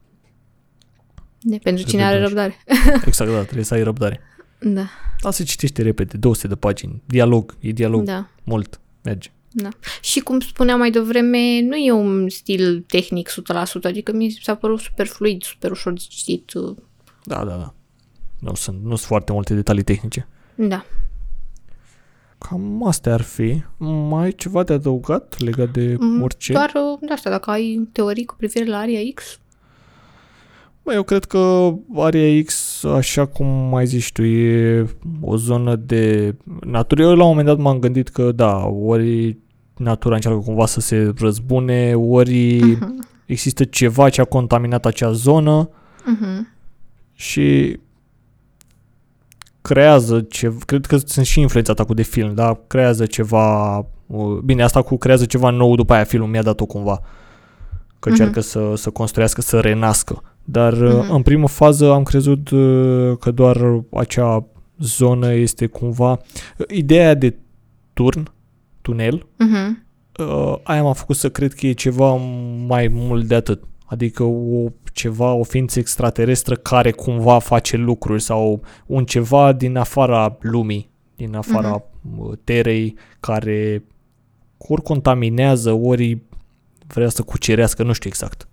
De, 1.48 1.58
pentru 1.62 1.84
Trebuie 1.84 1.84
cine 1.86 2.04
are 2.04 2.16
doar. 2.18 2.28
răbdare. 2.28 2.56
Exact, 3.06 3.30
da, 3.30 3.42
trebuie 3.42 3.64
să 3.64 3.74
ai 3.74 3.82
răbdare. 3.82 4.20
Da, 4.60 4.86
Da, 5.22 5.30
se 5.30 5.44
citește 5.44 5.82
repede, 5.82 6.16
200 6.16 6.48
de 6.48 6.54
pagini, 6.56 7.02
dialog, 7.06 7.56
e 7.60 7.70
dialog, 7.72 8.02
da. 8.04 8.12
da, 8.12 8.28
mult, 8.44 8.80
merge. 9.02 9.30
da. 9.50 9.68
Și 10.00 10.20
cum 10.20 10.40
spuneam 10.40 10.78
mai 10.78 10.90
devreme, 10.90 11.60
nu 11.60 11.76
e 11.76 11.92
un 11.92 12.28
stil 12.28 12.80
tehnic 12.80 13.30
100%, 13.30 13.34
adică 13.82 14.12
mi 14.12 14.30
s-a 14.42 14.54
părut 14.54 14.80
super 14.80 15.06
fluid, 15.06 15.42
super 15.42 15.70
ușor 15.70 15.92
de 15.92 16.00
citit. 16.08 16.52
uh, 16.54 16.76
Da, 17.24 17.36
da, 17.44 17.56
da. 17.56 17.74
Nu 18.38 18.54
sunt, 18.54 18.76
nu 18.82 18.88
sunt 18.96 19.00
foarte 19.08 19.32
multe 19.32 19.54
detalii 19.54 19.82
tehnice. 19.82 20.28
Da. 20.54 20.84
Cam 22.38 22.86
astea 22.86 23.12
ar 23.12 23.20
fi. 23.20 23.62
Mai 23.76 24.24
ai 24.24 24.32
ceva 24.32 24.62
de 24.62 24.72
adăugat 24.72 25.34
legat 25.38 25.70
de 25.70 25.96
Mm, 25.98 26.22
orice? 26.22 26.52
Doar 26.52 26.72
uh, 26.74 26.98
de 27.00 27.12
asta, 27.12 27.30
dacă 27.30 27.50
ai 27.50 27.88
teorii 27.92 28.24
cu 28.24 28.34
privire 28.36 28.64
la 28.64 28.78
Aria 28.78 29.00
X, 29.14 29.38
Bă, 30.86 30.92
eu 30.92 31.02
cred 31.02 31.24
că 31.24 31.72
Area 31.94 32.42
X, 32.44 32.84
așa 32.84 33.26
cum 33.26 33.46
mai 33.46 33.86
zici 33.86 34.12
tu, 34.12 34.22
e 34.22 34.86
o 35.20 35.36
zonă 35.36 35.76
de 35.76 36.34
natură. 36.60 37.02
Eu 37.02 37.14
la 37.14 37.22
un 37.22 37.28
moment 37.28 37.46
dat 37.46 37.58
m-am 37.58 37.78
gândit 37.78 38.08
că 38.08 38.32
da, 38.32 38.66
ori 38.66 39.38
natura 39.76 40.14
încearcă 40.14 40.38
cumva 40.38 40.66
să 40.66 40.80
se 40.80 41.12
răzbune, 41.18 41.94
ori 41.94 42.60
uh-huh. 42.60 43.08
există 43.26 43.64
ceva 43.64 44.08
ce 44.08 44.20
a 44.20 44.24
contaminat 44.24 44.86
acea 44.86 45.12
zonă 45.12 45.68
uh-huh. 45.68 46.40
și 47.12 47.78
creează 49.62 50.20
ce, 50.20 50.56
cred 50.66 50.86
că 50.86 50.96
sunt 50.96 51.26
și 51.26 51.40
influențat 51.40 51.80
acum 51.80 51.94
de 51.94 52.02
film, 52.02 52.34
da? 52.34 52.60
Creează 52.66 53.06
ceva, 53.06 53.86
bine, 54.44 54.62
asta 54.62 54.82
cu 54.82 54.96
creează 54.96 55.24
ceva 55.24 55.50
nou 55.50 55.74
după 55.74 55.92
aia 55.92 56.04
filmul 56.04 56.28
mi-a 56.28 56.42
dat-o 56.42 56.66
cumva. 56.66 57.00
Că 57.98 58.08
uh-huh. 58.08 58.10
încearcă 58.10 58.40
să, 58.40 58.72
să 58.76 58.90
construiască, 58.90 59.40
să 59.40 59.60
renască. 59.60 60.22
Dar 60.48 60.74
uh-huh. 60.74 61.08
în 61.08 61.22
primă 61.22 61.48
fază 61.48 61.92
am 61.92 62.02
crezut 62.02 62.50
uh, 62.50 63.16
că 63.18 63.30
doar 63.30 63.82
acea 63.92 64.46
zonă 64.78 65.32
este 65.32 65.66
cumva... 65.66 66.18
Ideea 66.68 67.14
de 67.14 67.36
turn, 67.92 68.32
tunel, 68.80 69.26
uh-huh. 69.26 69.82
aia 70.62 70.82
m-a 70.82 70.92
făcut 70.92 71.16
să 71.16 71.30
cred 71.30 71.52
că 71.52 71.66
e 71.66 71.72
ceva 71.72 72.14
mai 72.66 72.88
mult 72.88 73.26
de 73.26 73.34
atât. 73.34 73.62
Adică 73.84 74.22
o, 74.22 74.68
ceva, 74.92 75.32
o 75.32 75.42
ființă 75.42 75.78
extraterestră 75.78 76.54
care 76.54 76.90
cumva 76.90 77.38
face 77.38 77.76
lucruri 77.76 78.22
sau 78.22 78.62
un 78.86 79.04
ceva 79.04 79.52
din 79.52 79.76
afara 79.76 80.36
lumii, 80.40 80.90
din 81.16 81.34
afara 81.34 81.82
uh-huh. 81.82 82.44
terei, 82.44 82.94
care 83.20 83.84
ori 84.58 84.82
contaminează, 84.82 85.72
ori 85.72 86.18
vrea 86.86 87.08
să 87.08 87.22
cucerească, 87.22 87.82
nu 87.82 87.92
știu 87.92 88.10
exact. 88.10 88.45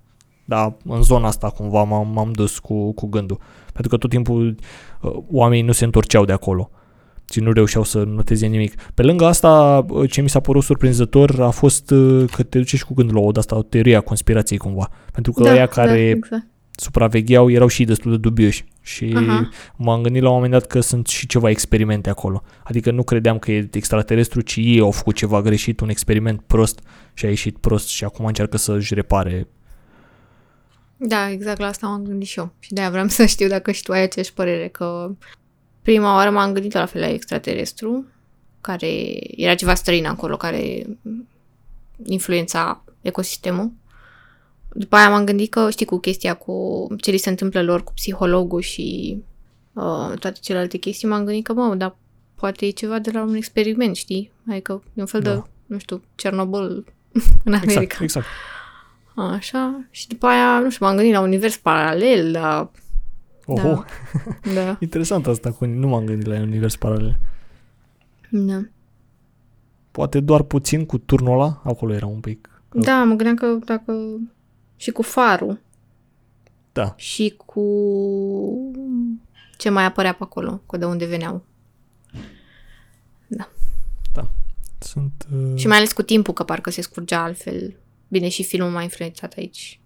Dar 0.46 0.76
în 0.86 1.02
zona 1.02 1.28
asta 1.28 1.50
cumva 1.50 1.84
m-am, 1.84 2.12
m-am 2.14 2.32
dus 2.32 2.60
cu, 2.60 2.94
cu 2.94 3.08
gândul. 3.08 3.40
Pentru 3.74 3.90
că 3.90 3.98
tot 3.98 4.10
timpul 4.10 4.56
uh, 5.02 5.12
oamenii 5.32 5.66
nu 5.66 5.72
se 5.72 5.86
întorceau 5.86 6.26
de 6.26 6.32
acolo 6.32 6.70
și 7.32 7.40
nu 7.40 7.52
reușeau 7.52 7.84
să 7.84 8.04
noteze 8.04 8.46
nimic. 8.46 8.76
Pe 8.94 9.02
lângă 9.02 9.26
asta, 9.26 9.86
uh, 9.90 10.12
ce 10.12 10.22
mi 10.22 10.30
s-a 10.30 10.40
părut 10.40 10.64
surprinzător 10.64 11.42
a 11.42 11.50
fost 11.50 11.92
uh, 11.92 12.30
că 12.32 12.44
te 12.44 12.58
duci 12.58 12.76
și 12.76 12.86
cu 12.86 12.94
gândul 12.94 13.16
la 13.16 13.22
o 13.22 13.30
asta, 13.36 13.58
o 13.58 13.62
teorie 13.62 13.96
a 13.96 14.02
conspirației 14.02 14.60
cumva. 14.60 14.90
Pentru 15.12 15.32
că 15.32 15.44
da, 15.44 15.52
aia 15.52 15.66
care 15.66 16.04
da, 16.04 16.10
exact. 16.10 16.48
supravegheau 16.72 17.50
erau 17.50 17.68
și 17.68 17.84
destul 17.84 18.12
de 18.12 18.18
dubioși 18.18 18.66
și 18.82 19.06
uh-huh. 19.06 19.74
m-am 19.76 20.02
gândit 20.02 20.22
la 20.22 20.28
un 20.28 20.34
moment 20.36 20.52
dat 20.52 20.66
că 20.66 20.80
sunt 20.80 21.08
și 21.08 21.28
ceva 21.28 21.50
experimente 21.50 22.10
acolo. 22.10 22.44
Adică 22.64 22.92
nu 22.92 23.04
credeam 23.04 23.40
că 23.40 23.52
e 23.52 23.70
extraterestru, 23.72 24.42
ci 24.42 24.56
ei 24.56 24.80
au 24.80 24.92
făcut 24.92 25.16
ceva 25.16 25.42
greșit, 25.42 25.80
un 25.80 25.90
experiment 25.90 26.42
prost 26.48 26.80
și 27.14 27.26
a 27.26 27.30
ieșit 27.30 27.58
prost 27.58 27.88
și 27.88 28.04
acum 28.04 28.26
încearcă 28.26 28.58
să-și 28.58 28.94
repare 28.94 29.48
da, 31.08 31.30
exact 31.30 31.60
la 31.60 31.68
asta 31.68 31.88
m-am 31.88 32.04
gândit 32.04 32.28
și 32.28 32.40
eu. 32.40 32.54
Și 32.60 32.74
de-aia 32.74 32.90
vreau 32.90 33.08
să 33.08 33.26
știu 33.26 33.48
dacă 33.48 33.72
și 33.72 33.84
tu 33.84 33.92
ai 33.92 34.02
aceeași 34.02 34.34
părere, 34.34 34.68
că 34.68 35.12
prima 35.82 36.16
oară 36.16 36.30
m-am 36.30 36.54
gândit 36.54 36.74
la 36.74 36.86
fel 36.86 37.02
la 37.02 37.10
extraterestru, 37.10 38.06
care 38.62 39.20
era 39.36 39.56
ceva 39.56 39.74
străin 39.74 40.06
acolo, 40.06 40.38
care 40.38 40.86
influența 42.04 42.84
ecosistemul. 43.02 43.72
După 44.74 44.96
aia 44.96 45.10
m-am 45.10 45.26
gândit 45.26 45.52
că, 45.52 45.70
știi, 45.70 45.86
cu 45.86 45.98
chestia 45.98 46.34
cu 46.34 46.88
ce 46.98 47.12
li 47.12 47.18
se 47.18 47.30
întâmplă 47.30 47.62
lor 47.62 47.84
cu 47.84 47.94
psihologul 47.94 48.62
și 48.62 49.18
uh, 49.74 50.18
toate 50.20 50.40
celelalte 50.42 50.78
chestii, 50.78 51.08
m-am 51.08 51.26
gândit 51.26 51.44
că, 51.44 51.54
mă, 51.54 51.76
dar 51.76 51.96
poate 52.36 52.66
e 52.66 52.70
ceva 52.70 53.00
de 53.00 53.12
la 53.12 53.22
un 53.22 53.36
experiment, 53.36 53.96
știi? 53.96 54.32
Adică 54.50 54.84
e 54.94 55.02
un 55.02 55.08
fel 55.08 55.22
da. 55.22 55.34
de, 55.34 55.42
nu 55.66 55.78
știu, 55.78 56.04
Cernobâl 56.16 56.86
în 57.44 57.54
America. 57.54 57.82
Exact, 57.82 58.02
exact. 58.02 58.26
Așa. 59.16 59.86
Și 59.90 60.08
după 60.08 60.26
aia, 60.26 60.60
nu 60.60 60.70
știu, 60.70 60.86
m-am 60.86 60.96
gândit 60.96 61.14
la 61.14 61.20
univers 61.20 61.58
paralel, 61.58 62.32
la... 62.32 62.72
Oho. 63.46 63.60
Da. 63.64 63.86
da. 64.56 64.78
Interesant 64.80 65.28
asta 65.28 65.52
cu... 65.52 65.66
Nu 65.66 65.88
m-am 65.88 66.06
gândit 66.06 66.26
la 66.26 66.40
univers 66.40 66.76
paralel. 66.76 67.18
Da. 68.30 68.62
Poate 69.92 70.20
doar 70.20 70.42
puțin 70.42 70.86
cu 70.86 70.98
turnul 70.98 71.34
ăla? 71.34 71.62
Acolo 71.64 71.94
era 71.94 72.06
un 72.06 72.20
pic. 72.20 72.62
Că... 72.70 72.80
Da, 72.80 73.04
mă 73.04 73.14
gândeam 73.14 73.36
că 73.36 73.66
dacă... 73.66 73.94
Și 74.76 74.92
cu 74.92 75.02
farul. 75.02 75.60
Da. 76.72 76.94
Și 76.98 77.34
cu... 77.46 77.64
Ce 79.58 79.70
mai 79.70 79.86
apărea 79.86 80.14
pe 80.14 80.24
acolo? 80.24 80.62
Cu 80.66 80.78
de 80.78 80.86
unde 80.86 81.06
veneau. 81.06 81.44
Da. 83.28 83.50
Da. 84.14 84.30
Sunt... 84.80 85.28
Uh... 85.34 85.56
Și 85.56 85.68
mai 85.68 85.78
ales 85.78 85.94
cu 85.94 86.02
timpul, 86.02 86.34
că 86.34 86.44
parcă 86.44 86.70
se 86.70 86.82
scurgea 86.82 87.24
altfel 87.24 87.76
Bine, 88.14 88.30
și 88.30 88.44
filmul 88.44 88.72
m-a 88.72 88.82
influențat 88.82 89.34
aici. 89.38 89.80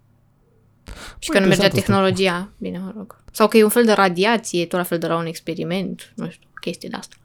Și 1.18 1.30
că 1.30 1.40
nu 1.40 1.46
mergea 1.46 1.68
tehnologia. 1.68 2.34
Asta. 2.34 2.52
Bine, 2.58 2.78
mă 2.78 2.92
rog. 2.96 3.22
Sau 3.32 3.48
că 3.48 3.56
e 3.56 3.62
un 3.62 3.68
fel 3.68 3.84
de 3.84 3.92
radiație, 3.92 4.66
tot 4.66 4.78
la 4.78 4.84
fel 4.84 4.98
de 4.98 5.06
la 5.06 5.16
un 5.16 5.26
experiment. 5.26 6.12
Nu 6.16 6.30
știu, 6.30 6.48
chestii 6.60 6.88
de 6.88 6.96
asta. 6.96 7.16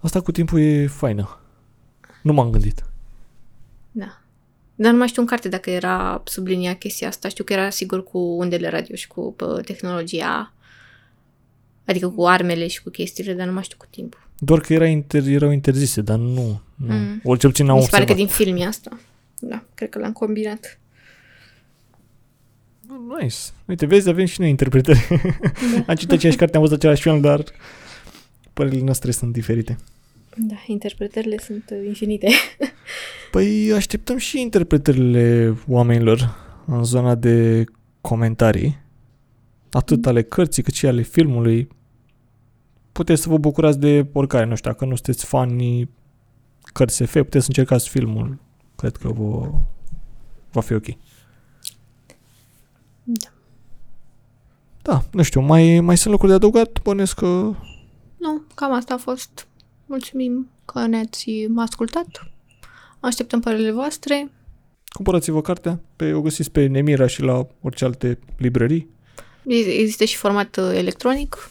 Asta 0.00 0.20
cu 0.20 0.32
timpul 0.32 0.60
e 0.60 0.86
faină. 0.86 1.38
Nu 2.22 2.32
m-am 2.32 2.50
gândit. 2.50 2.84
Da. 3.90 4.20
Dar 4.74 4.92
nu 4.92 4.98
mai 4.98 5.08
știu 5.08 5.22
în 5.22 5.28
carte 5.28 5.48
dacă 5.48 5.70
era 5.70 6.22
sublinia 6.24 6.76
chestia 6.76 7.08
asta. 7.08 7.28
Știu 7.28 7.44
că 7.44 7.52
era 7.52 7.70
sigur 7.70 8.04
cu 8.04 8.18
undele 8.18 8.68
radio 8.68 8.94
și 8.94 9.06
cu 9.06 9.32
pă, 9.32 9.60
tehnologia, 9.64 10.52
adică 11.84 12.08
cu 12.08 12.26
armele 12.26 12.66
și 12.66 12.82
cu 12.82 12.90
chestiile, 12.90 13.32
dar 13.32 13.46
nu 13.46 13.52
mai 13.52 13.62
știu 13.62 13.76
cu 13.76 13.86
timpul. 13.90 14.23
Doar 14.44 14.60
că 14.60 14.72
era 14.72 14.86
inter, 14.86 15.26
erau 15.26 15.50
interzise, 15.50 16.00
dar 16.00 16.18
nu. 16.18 16.60
nu. 16.74 16.94
Mm. 16.94 17.20
Ori 17.24 17.38
cel 17.38 17.50
puțin 17.50 17.68
am 17.68 17.76
Mi 17.76 17.82
se 17.82 17.88
pare 17.90 18.04
că 18.04 18.14
din 18.14 18.26
film 18.26 18.56
e 18.56 18.66
asta. 18.66 18.98
Da, 19.40 19.64
cred 19.74 19.88
că 19.88 19.98
l-am 19.98 20.12
combinat. 20.12 20.78
Nice. 23.20 23.36
Uite, 23.64 23.86
vezi, 23.86 24.08
avem 24.08 24.24
și 24.24 24.40
noi 24.40 24.48
interpretări. 24.48 25.06
Da. 25.08 25.84
am 25.86 25.94
citit 25.94 26.12
aceeași 26.12 26.38
carte, 26.38 26.56
am 26.56 26.62
văzut 26.62 26.76
același 26.76 27.02
film, 27.02 27.20
dar 27.20 27.44
părerile 28.52 28.84
noastre 28.84 29.10
sunt 29.10 29.32
diferite. 29.32 29.78
Da, 30.36 30.54
interpretările 30.66 31.38
sunt 31.38 31.64
uh, 31.72 31.86
infinite. 31.86 32.28
păi 33.30 33.72
așteptăm 33.72 34.16
și 34.16 34.40
interpretările 34.40 35.56
oamenilor 35.68 36.36
în 36.66 36.84
zona 36.84 37.14
de 37.14 37.64
comentarii, 38.00 38.82
atât 39.70 40.04
mm. 40.04 40.10
ale 40.10 40.22
cărții 40.22 40.62
cât 40.62 40.74
și 40.74 40.86
ale 40.86 41.02
filmului 41.02 41.68
puteți 42.94 43.22
să 43.22 43.28
vă 43.28 43.38
bucurați 43.38 43.78
de 43.78 44.06
oricare, 44.12 44.44
nu 44.44 44.54
știu, 44.54 44.70
dacă 44.70 44.84
nu 44.84 44.94
sunteți 44.94 45.24
fani 45.24 45.88
cărți 46.72 46.96
SF, 46.96 47.12
puteți 47.12 47.44
să 47.44 47.48
încercați 47.48 47.88
filmul. 47.88 48.38
Cred 48.76 48.96
că 48.96 49.08
vă, 49.08 49.50
va 50.52 50.60
fi 50.60 50.72
ok. 50.72 50.86
Da. 53.02 53.28
Da, 54.82 55.04
nu 55.12 55.22
știu, 55.22 55.40
mai, 55.40 55.80
mai 55.80 55.96
sunt 55.96 56.12
lucruri 56.12 56.32
de 56.32 56.36
adăugat? 56.36 56.82
Bănesc 56.82 57.18
că... 57.18 57.26
Nu, 58.16 58.42
cam 58.54 58.72
asta 58.72 58.94
a 58.94 58.96
fost. 58.96 59.46
Mulțumim 59.86 60.50
că 60.64 60.86
ne-ați 60.86 61.30
ascultat. 61.56 62.06
Așteptăm 63.00 63.40
părerile 63.40 63.70
voastre. 63.70 64.30
Cumpărați-vă 64.86 65.40
cartea, 65.40 65.80
pe, 65.96 66.12
o 66.12 66.20
găsiți 66.20 66.50
pe 66.50 66.66
Nemira 66.66 67.06
și 67.06 67.22
la 67.22 67.46
orice 67.60 67.84
alte 67.84 68.18
librării. 68.36 68.88
Există 69.46 70.04
și 70.04 70.16
format 70.16 70.56
uh, 70.56 70.70
electronic. 70.74 71.50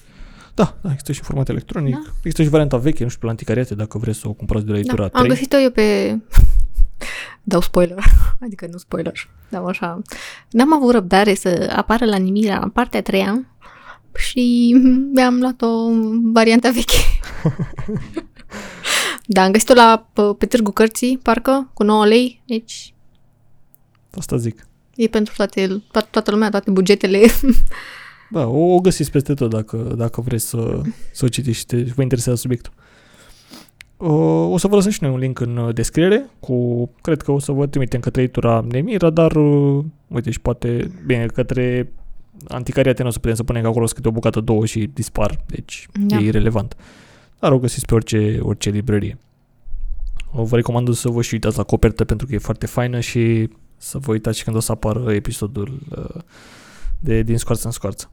Da, 0.53 0.77
da, 0.81 0.89
există 0.89 1.11
și 1.11 1.21
format 1.21 1.49
electronic. 1.49 1.93
Da. 1.93 2.01
Există 2.17 2.43
și 2.43 2.49
varianta 2.49 2.77
veche, 2.77 3.03
nu 3.03 3.09
știu, 3.09 3.19
pe 3.19 3.25
la 3.25 3.31
anticariate, 3.31 3.75
dacă 3.75 3.97
vreți 3.97 4.19
să 4.19 4.27
o 4.27 4.33
cumpărați 4.33 4.65
de 4.65 4.71
la 4.71 4.77
editura 4.77 5.01
da. 5.01 5.07
3. 5.07 5.21
Am 5.21 5.27
găsit-o 5.27 5.57
eu 5.57 5.71
pe... 5.71 6.17
Dau 7.43 7.61
spoiler, 7.61 8.03
adică 8.45 8.67
nu 8.71 8.77
spoiler, 8.77 9.29
dar 9.49 9.63
așa. 9.63 10.01
N-am 10.49 10.73
avut 10.73 10.91
răbdare 10.91 11.33
să 11.33 11.73
apară 11.75 12.05
la 12.05 12.17
Nimira 12.17 12.59
în 12.63 12.69
partea 12.69 12.99
a 12.99 13.01
treia 13.01 13.45
și 14.15 14.75
mi-am 15.13 15.39
luat 15.39 15.61
o 15.61 15.89
variantă 16.33 16.69
veche. 16.73 16.97
da, 19.25 19.43
am 19.43 19.51
găsit-o 19.51 19.73
la, 19.73 20.09
pe, 20.13 20.21
pe 20.37 20.45
Târgu 20.45 20.71
Cărții, 20.71 21.17
parcă, 21.17 21.71
cu 21.73 21.83
9 21.83 22.05
lei, 22.05 22.41
deci... 22.45 22.93
Asta 24.17 24.37
zic. 24.37 24.67
E 24.95 25.07
pentru 25.07 25.33
toate, 25.37 25.83
toată 26.09 26.31
lumea, 26.31 26.49
toate 26.49 26.71
bugetele. 26.71 27.25
Da, 28.33 28.47
o, 28.47 28.73
o 28.73 28.79
găsiți 28.79 29.11
peste 29.11 29.33
tot 29.33 29.49
dacă, 29.49 29.77
dacă 29.77 30.21
vreți 30.21 30.45
să, 30.45 30.81
să 31.11 31.25
o 31.25 31.27
citiți 31.27 31.57
și 31.57 31.65
te, 31.65 31.83
vă 31.83 32.01
interesează 32.01 32.39
subiectul. 32.39 32.73
O, 33.97 34.13
o 34.51 34.57
să 34.57 34.67
vă 34.67 34.75
lăsăm 34.75 34.91
și 34.91 35.03
noi 35.03 35.11
un 35.11 35.17
link 35.17 35.39
în 35.39 35.57
uh, 35.57 35.73
descriere 35.73 36.29
cu, 36.39 36.89
cred 37.01 37.21
că 37.21 37.31
o 37.31 37.39
să 37.39 37.51
vă 37.51 37.67
trimitem 37.67 37.99
către 37.99 38.21
editura 38.21 38.65
Nemira, 38.69 39.09
dar 39.09 39.35
uh, 39.35 39.83
uite 40.07 40.31
și 40.31 40.39
poate, 40.39 40.91
bine, 41.05 41.25
către 41.25 41.91
anticariate 42.47 43.01
nu 43.01 43.07
o 43.07 43.11
să 43.11 43.19
putem 43.19 43.35
să 43.35 43.43
punem 43.43 43.61
că 43.61 43.67
acolo 43.67 43.85
scrie 43.85 44.09
o 44.09 44.11
bucată 44.11 44.39
două 44.39 44.65
și 44.65 44.89
dispar, 44.93 45.39
deci 45.45 45.87
da. 45.99 46.17
e 46.17 46.25
irrelevant. 46.25 46.75
Dar 47.39 47.51
o 47.51 47.59
găsiți 47.59 47.85
pe 47.85 47.93
orice, 47.93 48.39
orice 48.41 48.69
librărie. 48.69 49.17
O 50.31 50.43
vă 50.43 50.55
recomand 50.55 50.93
să 50.93 51.09
vă 51.09 51.21
și 51.21 51.33
uitați 51.33 51.57
la 51.57 51.63
copertă 51.63 52.03
pentru 52.03 52.27
că 52.27 52.33
e 52.33 52.37
foarte 52.37 52.65
faină 52.65 52.99
și 52.99 53.49
să 53.77 53.97
vă 53.97 54.11
uitați 54.11 54.37
și 54.37 54.43
când 54.43 54.55
o 54.55 54.59
să 54.59 54.71
apară 54.71 55.13
episodul 55.13 55.79
uh, 55.89 56.21
de 56.99 57.21
din 57.21 57.37
scoarță 57.37 57.65
în 57.65 57.71
scoarță. 57.71 58.09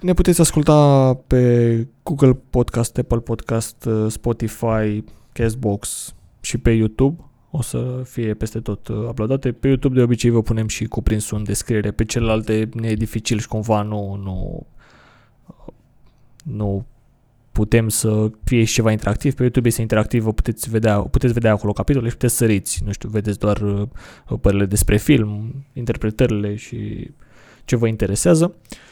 Ne 0.00 0.12
puteți 0.12 0.40
asculta 0.40 1.14
pe 1.26 1.86
Google 2.02 2.38
Podcast, 2.50 2.98
Apple 2.98 3.18
Podcast, 3.18 3.84
uh, 3.84 4.10
Spotify, 4.10 5.04
Castbox 5.32 6.14
și 6.40 6.58
pe 6.58 6.70
YouTube. 6.70 7.24
o 7.50 7.62
să 7.62 8.02
fie 8.04 8.34
peste 8.34 8.60
tot 8.60 8.88
uh, 8.88 8.96
uploadate. 8.96 9.52
Pe 9.52 9.68
YouTube 9.68 9.94
de 9.94 10.02
obicei 10.02 10.30
vă 10.30 10.42
punem 10.42 10.68
și 10.68 10.84
cuprinsul 10.84 11.38
în 11.38 11.44
descriere. 11.44 11.90
Pe 11.90 12.04
celelalte 12.04 12.68
ne 12.72 12.88
e 12.88 12.94
dificil 12.94 13.38
și 13.38 13.48
cumva 13.48 13.82
nu, 13.82 14.14
nu, 14.14 14.66
nu 16.42 16.84
putem 17.52 17.88
să 17.88 18.30
fie 18.44 18.64
și 18.64 18.74
ceva 18.74 18.90
interactiv. 18.90 19.34
Pe 19.34 19.42
YouTube 19.42 19.68
este 19.68 19.80
interactiv, 19.80 20.22
vă 20.22 20.32
puteți 20.32 20.70
vedea, 20.70 21.00
puteți 21.00 21.32
vedea 21.32 21.52
acolo 21.52 21.72
capitole 21.72 22.08
și 22.08 22.14
puteți 22.14 22.36
săriți. 22.36 22.82
Nu 22.84 22.92
știu, 22.92 23.08
vedeți 23.08 23.38
doar 23.38 23.60
uh, 23.60 23.88
părerile 24.40 24.66
despre 24.66 24.96
film, 24.96 25.64
interpretările 25.72 26.54
și 26.54 27.10
ce 27.64 27.76
vă 27.76 27.86
interesează. 27.86 28.54
Uh, 28.54 28.88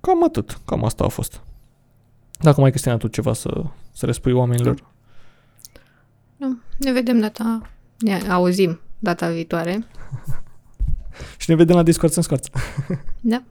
cam 0.00 0.24
atât. 0.24 0.60
Cam 0.64 0.84
asta 0.84 1.04
a 1.04 1.08
fost. 1.08 1.40
Dacă 2.40 2.60
mai 2.60 2.70
Cristina 2.70 2.96
tu 2.96 3.06
ceva 3.06 3.32
să, 3.32 3.64
să 3.92 4.06
răspui 4.06 4.32
oamenilor. 4.32 4.84
Nu. 6.36 6.58
Ne 6.78 6.92
vedem 6.92 7.20
data, 7.20 7.70
ne 7.98 8.20
auzim 8.28 8.80
data 8.98 9.30
viitoare. 9.30 9.86
și 11.38 11.50
ne 11.50 11.56
vedem 11.56 11.76
la 11.76 11.82
Discord 11.82 12.16
în 12.16 12.22
scoarță. 12.22 12.50
Da. 13.20 13.42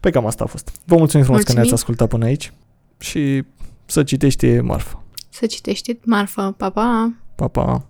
Păi 0.00 0.12
cam 0.12 0.26
asta 0.26 0.44
a 0.44 0.46
fost. 0.46 0.80
Vă 0.84 0.96
mulțumim 0.96 1.24
frumos 1.24 1.40
Mulțumim. 1.40 1.44
că 1.46 1.52
ne-ați 1.52 1.72
ascultat 1.72 2.08
până 2.08 2.24
aici 2.24 2.52
și 2.98 3.44
să 3.86 4.02
citești 4.02 4.58
marfa. 4.58 5.02
Să 5.28 5.46
citești 5.46 5.98
marfă. 6.04 6.54
Pa, 6.56 6.70
pa! 6.70 7.14
Pa, 7.34 7.48
pa! 7.48 7.86